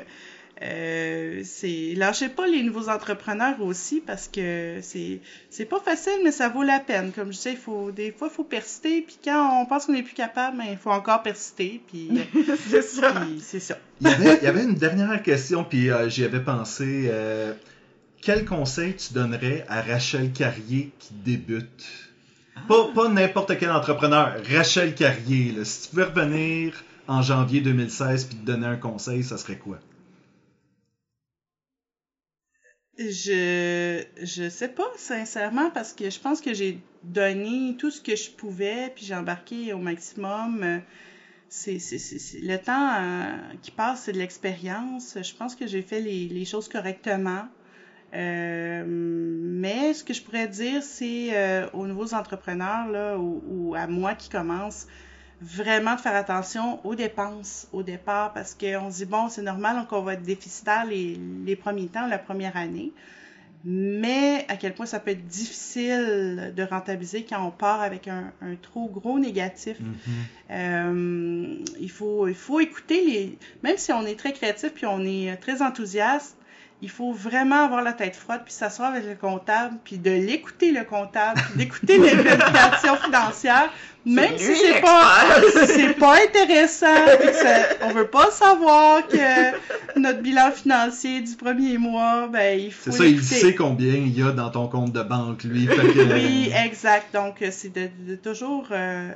euh, 0.61 1.41
c'est 1.43 1.93
lâchez 1.95 2.29
pas 2.29 2.47
les 2.47 2.63
nouveaux 2.63 2.87
entrepreneurs 2.89 3.59
aussi 3.61 3.99
parce 3.99 4.29
que 4.29 4.79
c'est 4.81 5.19
c'est 5.49 5.65
pas 5.65 5.79
facile 5.81 6.13
mais 6.23 6.31
ça 6.31 6.47
vaut 6.47 6.63
la 6.63 6.79
peine 6.79 7.11
comme 7.11 7.27
je 7.33 7.37
disais 7.37 7.51
il 7.51 7.57
faut 7.57 7.91
des 7.91 8.11
fois 8.13 8.29
il 8.31 8.35
faut 8.35 8.45
persister 8.45 9.01
puis 9.01 9.17
quand 9.23 9.61
on 9.61 9.65
pense 9.65 9.85
qu'on 9.87 9.93
est 9.95 10.01
plus 10.03 10.13
capable 10.13 10.57
ben, 10.57 10.65
il 10.71 10.77
faut 10.77 10.91
encore 10.91 11.23
persister 11.23 11.81
puis, 11.87 12.09
C'est 12.69 12.81
ça. 12.81 13.11
puis 13.11 13.41
c'est 13.43 13.59
ça 13.59 13.77
Il 13.99 14.07
y, 14.07 14.11
avait, 14.11 14.37
il 14.41 14.43
y 14.45 14.47
avait 14.47 14.63
une 14.63 14.75
dernière 14.75 15.21
question, 15.23 15.65
puis 15.65 15.89
euh, 15.89 16.07
j'y 16.09 16.23
avais 16.23 16.39
pensé. 16.41 17.09
euh, 17.11 17.53
quel 18.21 18.45
conseil 18.45 18.95
tu 18.95 19.13
donnerais 19.13 19.65
à 19.67 19.81
Rachel 19.81 20.31
Carrier 20.31 20.91
qui 20.99 21.13
débute? 21.13 21.85
Pas, 22.69 22.87
pas 22.95 23.09
n'importe 23.09 23.57
quel 23.59 23.71
entrepreneur, 23.71 24.37
Rachel 24.49 24.95
Carrier. 24.95 25.51
là. 25.51 25.65
Si 25.65 25.83
tu 25.83 25.89
pouvais 25.89 26.05
revenir 26.05 26.81
en 27.07 27.21
janvier 27.21 27.59
2016 27.61 28.25
puis 28.25 28.37
te 28.37 28.45
donner 28.45 28.65
un 28.67 28.77
conseil, 28.77 29.23
ça 29.23 29.37
serait 29.37 29.57
quoi? 29.57 29.77
Je 32.97 34.03
je 34.21 34.49
sais 34.49 34.69
pas 34.69 34.87
sincèrement 34.95 35.69
parce 35.71 35.91
que 35.91 36.09
je 36.09 36.19
pense 36.19 36.39
que 36.39 36.53
j'ai 36.53 36.79
donné 37.03 37.75
tout 37.77 37.91
ce 37.91 37.99
que 37.99 38.15
je 38.15 38.31
pouvais 38.31 38.91
puis 38.95 39.05
j'ai 39.05 39.15
embarqué 39.15 39.73
au 39.73 39.79
maximum. 39.79 40.81
C'est 41.49 41.79
c'est 41.79 41.97
c'est 41.99 42.39
le 42.39 42.57
temps 42.57 42.89
euh, 42.95 43.37
qui 43.61 43.71
passe 43.71 44.03
c'est 44.03 44.13
de 44.13 44.17
l'expérience. 44.17 45.17
Je 45.21 45.35
pense 45.35 45.55
que 45.55 45.67
j'ai 45.67 45.81
fait 45.81 45.99
les 45.99 46.29
les 46.29 46.45
choses 46.45 46.69
correctement. 46.69 47.47
Euh, 48.13 48.83
mais 48.87 49.93
ce 49.93 50.03
que 50.05 50.13
je 50.13 50.21
pourrais 50.21 50.47
dire 50.47 50.81
c'est 50.81 51.35
euh, 51.35 51.69
aux 51.73 51.87
nouveaux 51.87 52.13
entrepreneurs 52.13 52.87
là 52.87 53.17
ou 53.19 53.75
à 53.75 53.87
moi 53.87 54.15
qui 54.15 54.29
commence 54.29 54.87
vraiment 55.41 55.95
de 55.95 56.01
faire 56.01 56.15
attention 56.15 56.79
aux 56.85 56.95
dépenses 56.95 57.67
au 57.73 57.83
départ 57.83 58.33
parce 58.33 58.53
qu'on 58.53 58.91
se 58.91 58.97
dit 58.97 59.05
bon 59.05 59.29
c'est 59.29 59.41
normal 59.41 59.85
qu'on 59.87 60.01
va 60.01 60.13
être 60.13 60.23
déficitaire 60.23 60.85
les, 60.85 61.19
les 61.45 61.55
premiers 61.55 61.87
temps 61.87 62.07
la 62.07 62.17
première 62.17 62.55
année. 62.57 62.91
Mais 63.67 64.45
à 64.47 64.57
quel 64.57 64.75
point 64.75 64.85
ça 64.85 64.99
peut 64.99 65.09
être 65.09 65.25
difficile 65.25 66.53
de 66.55 66.63
rentabiliser 66.63 67.25
quand 67.25 67.43
on 67.43 67.49
part 67.49 67.81
avec 67.81 68.07
un, 68.07 68.31
un 68.41 68.55
trop 68.55 68.87
gros 68.87 69.17
négatif. 69.17 69.77
Euh, 70.51 71.57
il 71.79 71.89
faut 71.89 72.27
il 72.27 72.35
faut 72.35 72.59
écouter 72.59 73.03
les 73.03 73.37
même 73.63 73.77
si 73.77 73.91
on 73.91 74.05
est 74.05 74.17
très 74.17 74.33
créatif 74.33 74.71
puis 74.73 74.85
on 74.85 75.01
est 75.03 75.35
très 75.37 75.63
enthousiaste 75.63 76.37
il 76.81 76.89
faut 76.89 77.13
vraiment 77.13 77.63
avoir 77.65 77.81
la 77.81 77.93
tête 77.93 78.15
froide 78.15 78.41
puis 78.43 78.53
s'asseoir 78.53 78.91
avec 78.91 79.05
le 79.05 79.15
comptable 79.15 79.77
puis 79.83 79.97
de 79.97 80.11
l'écouter 80.11 80.71
le 80.71 80.83
comptable 80.83 81.39
puis 81.41 81.57
d'écouter 81.57 81.97
les 81.97 82.13
vérifications 82.15 82.97
financières 82.97 83.71
même 84.05 84.37
si 84.37 84.53
c'est 84.55 84.81
pas 84.81 85.25
pas 85.99 86.17
intéressant 86.23 86.93
puis 87.19 87.27
que 87.29 87.33
ça- 87.33 87.67
on 87.83 87.89
veut 87.91 88.07
pas 88.07 88.29
savoir 88.29 89.07
que 89.07 89.97
notre 89.99 90.19
bilan 90.21 90.51
financier 90.51 91.21
du 91.21 91.35
premier 91.35 91.77
mois 91.77 92.27
ben 92.27 92.59
il 92.59 92.71
faut 92.73 92.91
C'est 92.91 92.97
ça, 92.97 93.05
il 93.05 93.23
sait 93.23 93.55
combien 93.55 93.93
il 93.93 94.15
y 94.17 94.21
a 94.21 94.31
dans 94.31 94.49
ton 94.51 94.67
compte 94.67 94.91
de 94.91 95.01
banque, 95.01 95.43
lui. 95.43 95.65
Fait 95.67 95.75
que, 95.77 96.13
Oui, 96.13 96.51
exact. 96.65 97.13
Donc, 97.13 97.41
euh, 97.41 97.49
c'est 97.51 97.73
de, 97.73 97.89
de 98.07 98.15
toujours 98.15 98.67
euh, 98.71 99.09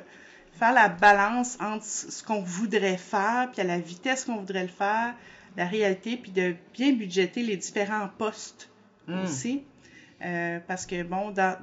faire 0.58 0.74
la 0.74 0.88
balance 0.90 1.58
entre 1.62 1.86
ce 1.86 2.24
qu'on 2.24 2.42
voudrait 2.42 2.98
faire, 2.98 3.50
puis 3.52 3.62
à 3.62 3.66
la 3.66 3.78
vitesse 3.78 4.24
qu'on 4.26 4.38
voudrait 4.38 4.64
le 4.64 4.70
faire, 4.70 5.14
la 5.58 5.66
réalité, 5.66 6.18
puis 6.18 6.32
de 6.32 6.56
bien 6.74 6.94
budgéter 6.94 7.44
les 7.44 7.58
différents 7.58 8.10
postes 8.18 8.70
Mm. 9.08 9.24
aussi. 9.24 9.62
Euh, 10.24 10.60
parce 10.68 10.86
que, 10.86 11.02
bon, 11.04 11.32
dans, 11.32 11.56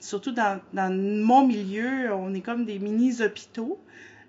surtout 0.00 0.32
dans, 0.32 0.60
dans 0.72 0.90
mon 0.92 1.44
milieu, 1.46 2.12
on 2.14 2.32
est 2.32 2.40
comme 2.40 2.64
des 2.64 2.78
mini-hôpitaux. 2.78 3.78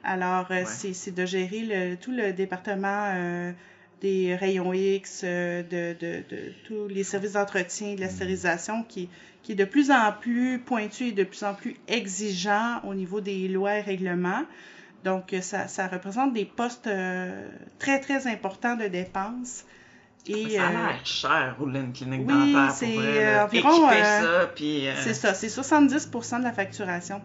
Alors, 0.04 0.47
euh, 0.51 0.60
Ouais. 0.62 0.65
c'est 0.65 0.93
c'est 0.93 1.12
de 1.15 1.25
gérer 1.25 1.63
le, 1.63 1.95
tout 1.95 2.12
le 2.12 2.34
département 2.34 3.12
euh, 3.13 3.51
des 4.01 4.36
rayons 4.36 4.73
X, 4.73 5.21
euh, 5.23 5.63
de, 5.63 5.95
de, 5.99 6.23
de 6.30 6.51
tous 6.67 6.88
les 6.88 7.04
services 7.04 7.34
d'entretien, 7.34 7.95
de 7.95 8.01
la 8.01 8.10
stérilisation 8.10 8.84
qui, 8.84 9.08
qui 9.43 9.54
est 9.54 9.56
de 9.56 9.65
plus 9.65 9.89
en 9.91 10.12
plus 10.12 10.60
pointu 10.60 11.06
et 11.06 11.12
de 11.12 11.23
plus 11.23 11.43
en 11.43 11.54
plus 11.54 11.75
exigeant 11.88 12.80
au 12.84 12.93
niveau 12.93 13.21
des 13.21 13.47
lois 13.47 13.78
et 13.78 13.82
règlements. 13.82 14.43
Donc, 15.05 15.33
euh, 15.33 15.41
ça, 15.41 15.67
ça 15.67 15.87
représente 15.87 16.33
des 16.33 16.45
postes 16.45 16.87
euh, 16.87 17.47
très, 17.79 17.99
très 17.99 18.25
importants 18.27 18.75
de 18.75 18.87
dépenses. 18.87 19.63
Et, 20.27 20.57
Ça 20.57 20.63
a 20.63 20.69
euh, 20.69 20.71
l'air 20.71 21.05
cher, 21.05 21.55
rouler 21.59 21.79
une 21.81 21.93
clinique 21.93 22.21
oui, 22.27 22.53
dentaire 22.53 22.71
c'est, 22.71 22.97
euh, 22.97 23.43
environ, 23.43 23.87
ça, 23.87 24.47
puis... 24.55 24.87
c'est 25.03 25.13
ça, 25.13 25.35
c'est 25.35 25.47
70% 25.47 26.39
de 26.39 26.43
la 26.43 26.51
facturation. 26.51 27.21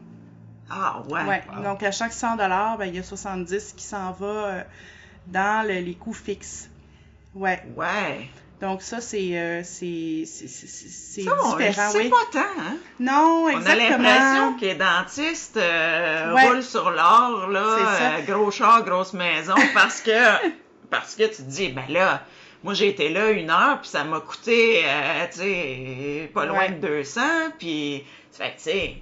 Ah 0.68 1.02
ouais. 1.08 1.24
Ouais. 1.24 1.42
wow. 1.56 1.64
Donc, 1.64 1.82
à 1.82 1.90
chaque 1.90 2.12
100 2.12 2.36
ben, 2.36 2.84
il 2.84 2.94
y 2.94 2.98
a 2.98 3.02
70 3.02 3.72
qui 3.72 3.84
s'en 3.84 4.12
va 4.12 4.64
dans 5.26 5.66
le- 5.66 5.80
les 5.80 5.94
coûts 5.94 6.12
fixes. 6.12 6.68
Ouais. 7.34 7.62
Ouais. 7.74 8.28
Donc, 8.60 8.82
ça, 8.82 9.00
c'est 9.00 9.38
euh, 9.38 9.62
c'est 9.64 10.24
c'est- 10.26 10.46
c'est- 10.46 10.66
c'est 10.68 11.22
Ça, 11.22 11.30
on 11.44 11.56
le 11.56 11.64
différent, 11.68 11.92
oui. 11.94 12.10
pas 12.10 12.16
tant, 12.30 12.60
hein? 12.60 12.76
Non, 12.98 13.44
On 13.44 13.46
a 13.46 13.52
exactement. 13.52 13.98
l'impression 14.02 14.54
que 14.58 14.64
les 14.66 14.74
dentistes 14.74 15.56
euh, 15.56 16.34
Ouais. 16.34 16.46
roulent 16.48 16.62
sur 16.62 16.90
l'or, 16.90 17.46
là, 17.48 17.64
C'est 18.26 18.32
euh, 18.32 18.36
gros 18.36 18.50
char, 18.50 18.84
grosse 18.84 19.14
maison, 19.14 19.54
parce 19.74 20.02
que 20.02 20.10
parce 20.90 21.14
que 21.14 21.22
tu 21.24 21.36
te 21.36 21.42
dis, 21.50 21.68
ben 21.68 21.84
là, 21.88 22.22
moi 22.62 22.74
j'ai 22.74 22.88
été 22.88 23.08
là 23.08 23.30
une 23.30 23.48
heure, 23.48 23.80
puis 23.80 23.88
ça 23.88 24.04
m'a 24.04 24.20
coûté, 24.20 24.82
euh, 24.84 25.26
tu 25.32 25.38
sais, 25.38 26.30
pas 26.34 26.44
loin 26.44 26.58
Ouais. 26.58 26.70
de 26.72 26.86
200, 26.86 27.20
puis 27.58 28.04
fait 28.32 28.50
que, 28.50 28.56
tu 28.56 28.62
sais, 28.62 28.96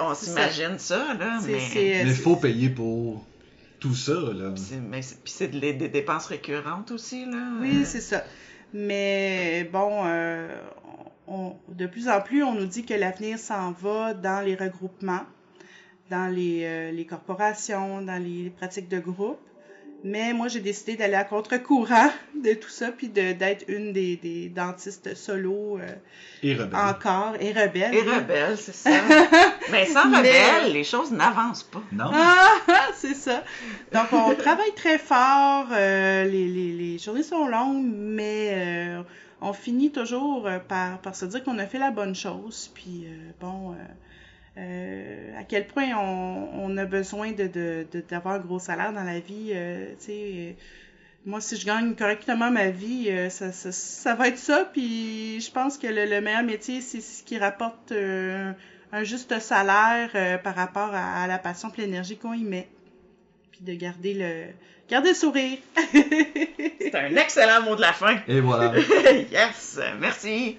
on 0.00 0.14
c'est 0.14 0.26
ça. 0.26 0.50
s'imagine 0.50 0.78
ça. 0.78 1.14
là, 1.18 1.38
C'est- 1.40 1.48
mais... 1.50 1.60
c'est- 1.60 1.74
Mais 2.04 2.10
il 2.10 2.14
c'est- 2.16 2.22
faut 2.22 2.36
payer 2.36 2.68
pour 2.68 3.24
tout 3.88 3.94
ça, 3.94 4.12
là. 4.12 4.52
c'est- 4.56 4.80
mais 4.80 5.02
c'est- 5.02 5.22
Puis 5.22 5.32
c'est 5.36 5.48
des, 5.48 5.72
des 5.72 5.88
dépenses 5.88 6.26
récurrentes 6.26 6.90
aussi, 6.90 7.24
là. 7.26 7.52
Oui, 7.60 7.84
c'est 7.84 8.00
ça. 8.00 8.24
Mais 8.72 9.68
bon, 9.72 10.02
euh, 10.06 10.48
on- 11.26 11.54
de 11.68 11.86
plus 11.86 12.08
en 12.08 12.20
plus, 12.20 12.42
on 12.42 12.54
nous 12.54 12.66
dit 12.66 12.84
que 12.84 12.94
l'avenir 12.94 13.38
s'en 13.38 13.72
va 13.72 14.12
dans 14.14 14.44
les 14.44 14.54
regroupements, 14.54 15.24
dans 16.10 16.26
les, 16.32 16.62
euh, 16.64 16.90
les 16.92 17.06
corporations, 17.06 18.02
dans 18.02 18.22
les 18.22 18.50
pratiques 18.50 18.88
de 18.88 18.98
groupe. 18.98 19.38
Mais 20.04 20.32
moi, 20.32 20.48
j'ai 20.48 20.60
décidé 20.60 20.96
d'aller 20.96 21.14
à 21.14 21.24
contre-courant 21.24 22.10
de 22.34 22.52
tout 22.54 22.68
ça, 22.68 22.92
puis 22.92 23.08
d'être 23.08 23.64
une 23.68 23.92
des, 23.92 24.16
des, 24.16 24.48
dentistes 24.48 25.14
solo 25.14 25.78
euh, 25.78 25.88
et 26.42 26.54
rebelle. 26.54 26.78
encore, 26.78 27.34
et 27.40 27.52
rebelle. 27.52 27.94
Et 27.94 28.02
rebelle, 28.02 28.56
c'est 28.56 28.74
ça. 28.74 28.90
Mais 29.70 29.86
sans 29.86 30.04
rebelle, 30.04 30.72
les 30.72 30.84
choses 30.84 31.10
n'avancent 31.10 31.64
pas. 31.64 31.82
Non. 31.92 32.10
Ah, 32.12 32.58
c'est 32.94 33.14
ça. 33.14 33.42
Donc, 33.92 34.12
on 34.12 34.34
travaille 34.34 34.74
très 34.74 34.98
fort, 34.98 35.66
euh, 35.72 36.24
les, 36.24 36.48
les, 36.48 36.72
les, 36.72 36.98
journées 36.98 37.22
sont 37.22 37.48
longues, 37.48 37.84
mais 37.86 38.50
euh, 38.52 39.02
on 39.40 39.52
finit 39.52 39.90
toujours 39.90 40.48
par, 40.68 40.98
par 41.00 41.16
se 41.16 41.24
dire 41.24 41.42
qu'on 41.42 41.58
a 41.58 41.66
fait 41.66 41.78
la 41.78 41.90
bonne 41.90 42.14
chose, 42.14 42.70
puis 42.74 43.06
bon... 43.40 43.74
Euh, 44.58 45.38
à 45.38 45.44
quel 45.44 45.66
point 45.66 45.88
on, 45.98 46.48
on 46.54 46.76
a 46.78 46.86
besoin 46.86 47.32
de, 47.32 47.46
de, 47.46 47.86
d'avoir 48.08 48.36
un 48.36 48.38
gros 48.38 48.58
salaire 48.58 48.92
dans 48.92 49.04
la 49.04 49.20
vie. 49.20 49.50
Euh, 49.52 49.92
euh, 50.08 50.52
moi, 51.26 51.40
si 51.40 51.56
je 51.56 51.66
gagne 51.66 51.94
correctement 51.94 52.50
ma 52.50 52.70
vie, 52.70 53.10
ça, 53.30 53.52
ça, 53.52 53.72
ça, 53.72 54.14
va 54.14 54.28
être 54.28 54.38
ça. 54.38 54.68
Puis 54.72 55.40
je 55.40 55.50
pense 55.50 55.76
que 55.76 55.88
le, 55.88 56.20
meilleur 56.20 56.42
métier, 56.42 56.80
c'est 56.80 57.00
ce 57.00 57.22
qui 57.22 57.36
rapporte 57.36 57.92
un 57.92 59.02
juste 59.02 59.38
salaire 59.40 60.40
par 60.42 60.54
rapport 60.54 60.90
à, 60.94 61.26
la 61.26 61.38
passion 61.38 61.70
et 61.76 61.80
l'énergie 61.82 62.16
qu'on 62.16 62.32
y 62.32 62.44
met. 62.44 62.68
Puis 63.50 63.60
de 63.62 63.74
garder 63.74 64.14
le, 64.14 64.44
garder 64.88 65.10
le 65.10 65.14
sourire. 65.16 65.58
c'est 65.92 66.94
un 66.94 67.16
excellent 67.16 67.62
mot 67.62 67.74
de 67.74 67.80
la 67.80 67.92
fin. 67.92 68.18
Et 68.28 68.40
voilà. 68.40 68.72
yes, 69.32 69.80
merci. 70.00 70.56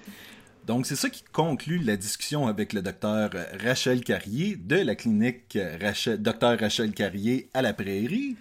Donc, 0.68 0.84
c'est 0.84 0.96
ça 0.96 1.08
qui 1.08 1.24
conclut 1.32 1.78
la 1.78 1.96
discussion 1.96 2.46
avec 2.46 2.74
le 2.74 2.82
docteur 2.82 3.30
Rachel 3.64 4.04
Carrier 4.04 4.54
de 4.54 4.76
la 4.76 4.94
clinique 4.94 5.56
Rachel, 5.80 6.20
docteur 6.20 6.60
Rachel 6.60 6.92
Carrier 6.92 7.48
à 7.54 7.62
la 7.62 7.72
Prairie. 7.72 8.36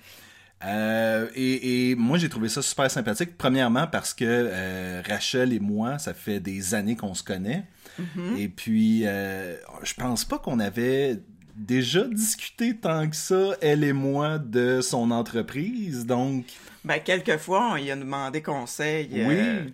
Euh, 0.66 1.30
et, 1.36 1.96
moi, 1.96 2.18
j'ai 2.18 2.28
trouvé 2.28 2.50
ça 2.50 2.62
super 2.62 2.92
sympathique. 2.92 3.38
Premièrement, 3.38 3.88
parce 3.88 4.14
que 4.14 4.26
euh, 4.28 5.02
Rachel 5.08 5.54
et 5.54 5.62
moi, 5.62 6.00
ça 6.00 6.14
fait 6.14 6.42
des 6.42 6.76
années 6.76 6.98
qu'on 6.98 7.14
se 7.14 7.24
connaît. 7.24 7.64
Mm-hmm. 7.98 8.38
Et 8.38 8.50
puis, 8.50 9.04
euh, 9.06 9.56
je 9.84 9.94
pense 9.94 10.26
pas 10.26 10.38
qu'on 10.38 10.60
avait 10.60 11.22
déjà 11.56 12.04
discuté 12.10 12.76
tant 12.76 13.10
que 13.10 13.16
ça, 13.16 13.56
elle 13.62 13.86
et 13.86 13.94
moi, 13.94 14.38
de 14.38 14.82
son 14.82 15.12
entreprise. 15.12 16.06
Donc. 16.06 16.44
Ben, 16.84 17.00
quelquefois, 17.00 17.70
on 17.72 17.78
y 17.78 17.90
a 17.90 17.96
demandé 17.96 18.42
conseil. 18.42 19.08
Oui 19.14 19.72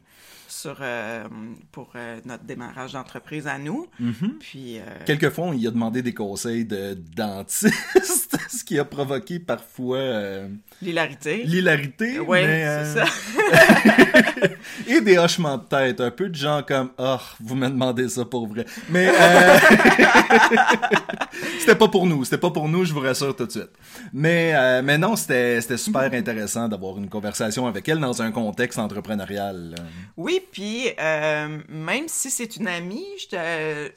sur, 0.63 0.77
euh, 0.79 1.25
pour 1.73 1.91
euh, 1.95 2.21
notre 2.23 2.45
démarrage 2.45 2.93
d'entreprise 2.93 3.47
à 3.47 3.57
nous. 3.57 3.87
Mm-hmm. 4.01 4.37
Puis, 4.39 4.77
euh, 4.77 4.83
Quelquefois, 5.05 5.47
on 5.47 5.53
y 5.53 5.67
a 5.67 5.71
demandé 5.71 6.01
des 6.01 6.13
conseils 6.13 6.63
de 6.63 6.97
dentiste, 7.15 8.37
ce 8.49 8.63
qui 8.63 8.79
a 8.79 8.85
provoqué 8.85 9.39
parfois... 9.39 9.99
L'hilarité. 10.81 11.43
L'hilarité, 11.43 12.19
Oui, 12.19 12.39
c'est 12.41 12.85
ça. 12.85 13.05
Et 14.87 15.01
des 15.01 15.17
hochements 15.17 15.57
de 15.57 15.63
tête, 15.63 16.01
un 16.01 16.11
peu 16.11 16.29
de 16.29 16.35
gens 16.35 16.61
comme 16.67 16.91
«Oh, 16.97 17.17
vous 17.39 17.55
me 17.55 17.67
demandez 17.67 18.09
ça 18.09 18.25
pour 18.25 18.47
vrai.» 18.47 18.65
Mais 18.89 19.11
c'était 21.59 21.75
pas 21.75 21.87
pour 21.87 22.05
nous, 22.05 22.23
c'était 22.23 22.37
pas 22.37 22.51
pour 22.51 22.67
nous, 22.67 22.85
je 22.85 22.93
vous 22.93 22.99
rassure 22.99 23.35
tout 23.35 23.45
de 23.45 23.51
suite. 23.51 23.71
Mais, 24.11 24.81
mais 24.81 24.97
non, 24.97 25.15
c'était 25.15 25.77
super 25.77 26.13
intéressant 26.13 26.67
d'avoir 26.67 26.97
une 26.97 27.09
conversation 27.09 27.67
avec 27.67 27.87
elle 27.89 27.99
dans 27.99 28.21
un 28.21 28.31
contexte 28.31 28.79
entrepreneurial. 28.79 29.75
Oui, 30.17 30.41
puis 30.51 30.89
euh, 30.99 31.59
même 31.69 32.07
si 32.07 32.29
c'est 32.29 32.55
une 32.57 32.67
amie, 32.67 33.05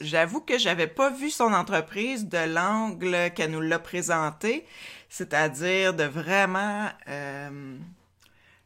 j'avoue 0.00 0.40
que 0.40 0.59
j'avais 0.59 0.87
pas 0.87 1.11
vu 1.11 1.31
son 1.31 1.52
entreprise 1.52 2.29
de 2.29 2.52
l'angle 2.52 3.31
qu'elle 3.35 3.50
nous 3.50 3.61
l'a 3.61 3.79
présenté, 3.79 4.64
c'est-à-dire 5.09 5.94
de 5.94 6.05
vraiment 6.05 6.87
euh, 7.09 7.76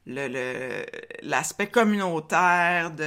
le 0.07 0.85
l'aspect 1.23 1.67
communautaire 1.69 2.91
de 2.91 3.05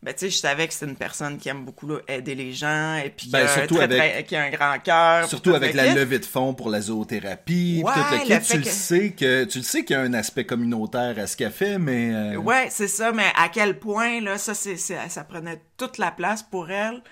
ben 0.00 0.14
tu 0.14 0.20
sais 0.20 0.30
je 0.30 0.38
savais 0.38 0.68
que 0.68 0.74
c'est 0.74 0.86
une 0.86 0.94
personne 0.94 1.38
qui 1.38 1.48
aime 1.48 1.64
beaucoup 1.64 1.90
aider 2.06 2.36
les 2.36 2.52
gens 2.52 2.96
et 2.96 3.10
puis 3.10 3.30
ben, 3.30 3.46
qui, 3.66 4.36
a 4.36 4.42
un 4.42 4.50
grand 4.50 4.78
cœur 4.78 5.28
surtout 5.28 5.54
avec 5.54 5.74
la 5.74 5.92
levée 5.94 6.20
de 6.20 6.24
fonds 6.24 6.54
pour 6.54 6.70
la 6.70 6.80
zoothérapie 6.80 7.82
tout 7.84 8.14
le 8.14 8.18
kit, 8.24 8.46
tu 8.46 8.58
le 8.58 8.64
sais 8.64 9.10
que 9.10 9.44
tu 9.44 9.58
le 9.58 9.64
sais 9.64 9.84
qu'il 9.84 9.94
y 9.94 9.98
a 9.98 10.02
un 10.02 10.14
aspect 10.14 10.44
communautaire 10.44 11.18
à 11.18 11.26
ce 11.26 11.36
qu'elle 11.36 11.50
fait 11.50 11.78
mais 11.78 12.12
euh... 12.14 12.36
ouais 12.36 12.68
c'est 12.70 12.88
ça 12.88 13.10
mais 13.10 13.26
à 13.34 13.48
quel 13.48 13.78
point 13.78 14.20
là 14.20 14.38
ça 14.38 14.54
c'est 14.54 14.76
ça 14.76 15.24
prenait 15.24 15.60
toute 15.76 15.98
la 15.98 16.12
place 16.12 16.44
pour 16.44 16.70
elle 16.70 17.02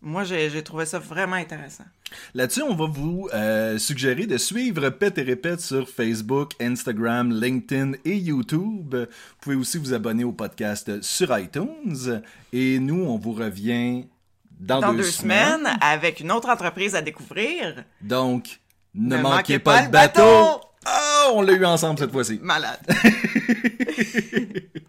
moi, 0.00 0.24
j'ai 0.24 0.62
trouvé 0.62 0.86
ça 0.86 0.98
vraiment 0.98 1.36
intéressant. 1.36 1.84
Là-dessus, 2.34 2.62
on 2.62 2.74
va 2.74 2.86
vous 2.86 3.28
euh, 3.34 3.78
suggérer 3.78 4.26
de 4.26 4.38
suivre 4.38 4.88
Pet 4.90 5.18
et 5.18 5.22
Répète 5.22 5.60
sur 5.60 5.88
Facebook, 5.88 6.52
Instagram, 6.60 7.32
LinkedIn 7.32 7.92
et 8.04 8.16
YouTube. 8.16 8.94
Vous 8.94 9.06
pouvez 9.40 9.56
aussi 9.56 9.78
vous 9.78 9.92
abonner 9.92 10.24
au 10.24 10.32
podcast 10.32 11.02
sur 11.02 11.36
iTunes. 11.36 12.22
Et 12.52 12.78
nous, 12.78 13.02
on 13.02 13.18
vous 13.18 13.32
revient 13.32 14.04
dans, 14.60 14.80
dans 14.80 14.94
deux, 14.94 15.02
semaines. 15.02 15.68
avec 15.80 16.20
une 16.20 16.30
autre 16.30 16.48
entreprise 16.48 16.94
à 16.94 17.02
découvrir. 17.02 17.84
Donc, 18.00 18.60
ne, 18.94 19.16
manquez, 19.16 19.58
pas, 19.58 19.82
le 19.82 19.88
bateau! 19.88 20.20
bateau. 20.20 20.60
Oh, 20.86 21.32
on 21.34 21.42
l'a 21.42 21.52
eu 21.52 21.64
ensemble 21.64 21.98
cette 21.98 22.12
fois-ci. 22.12 22.38
Malade. 22.40 22.78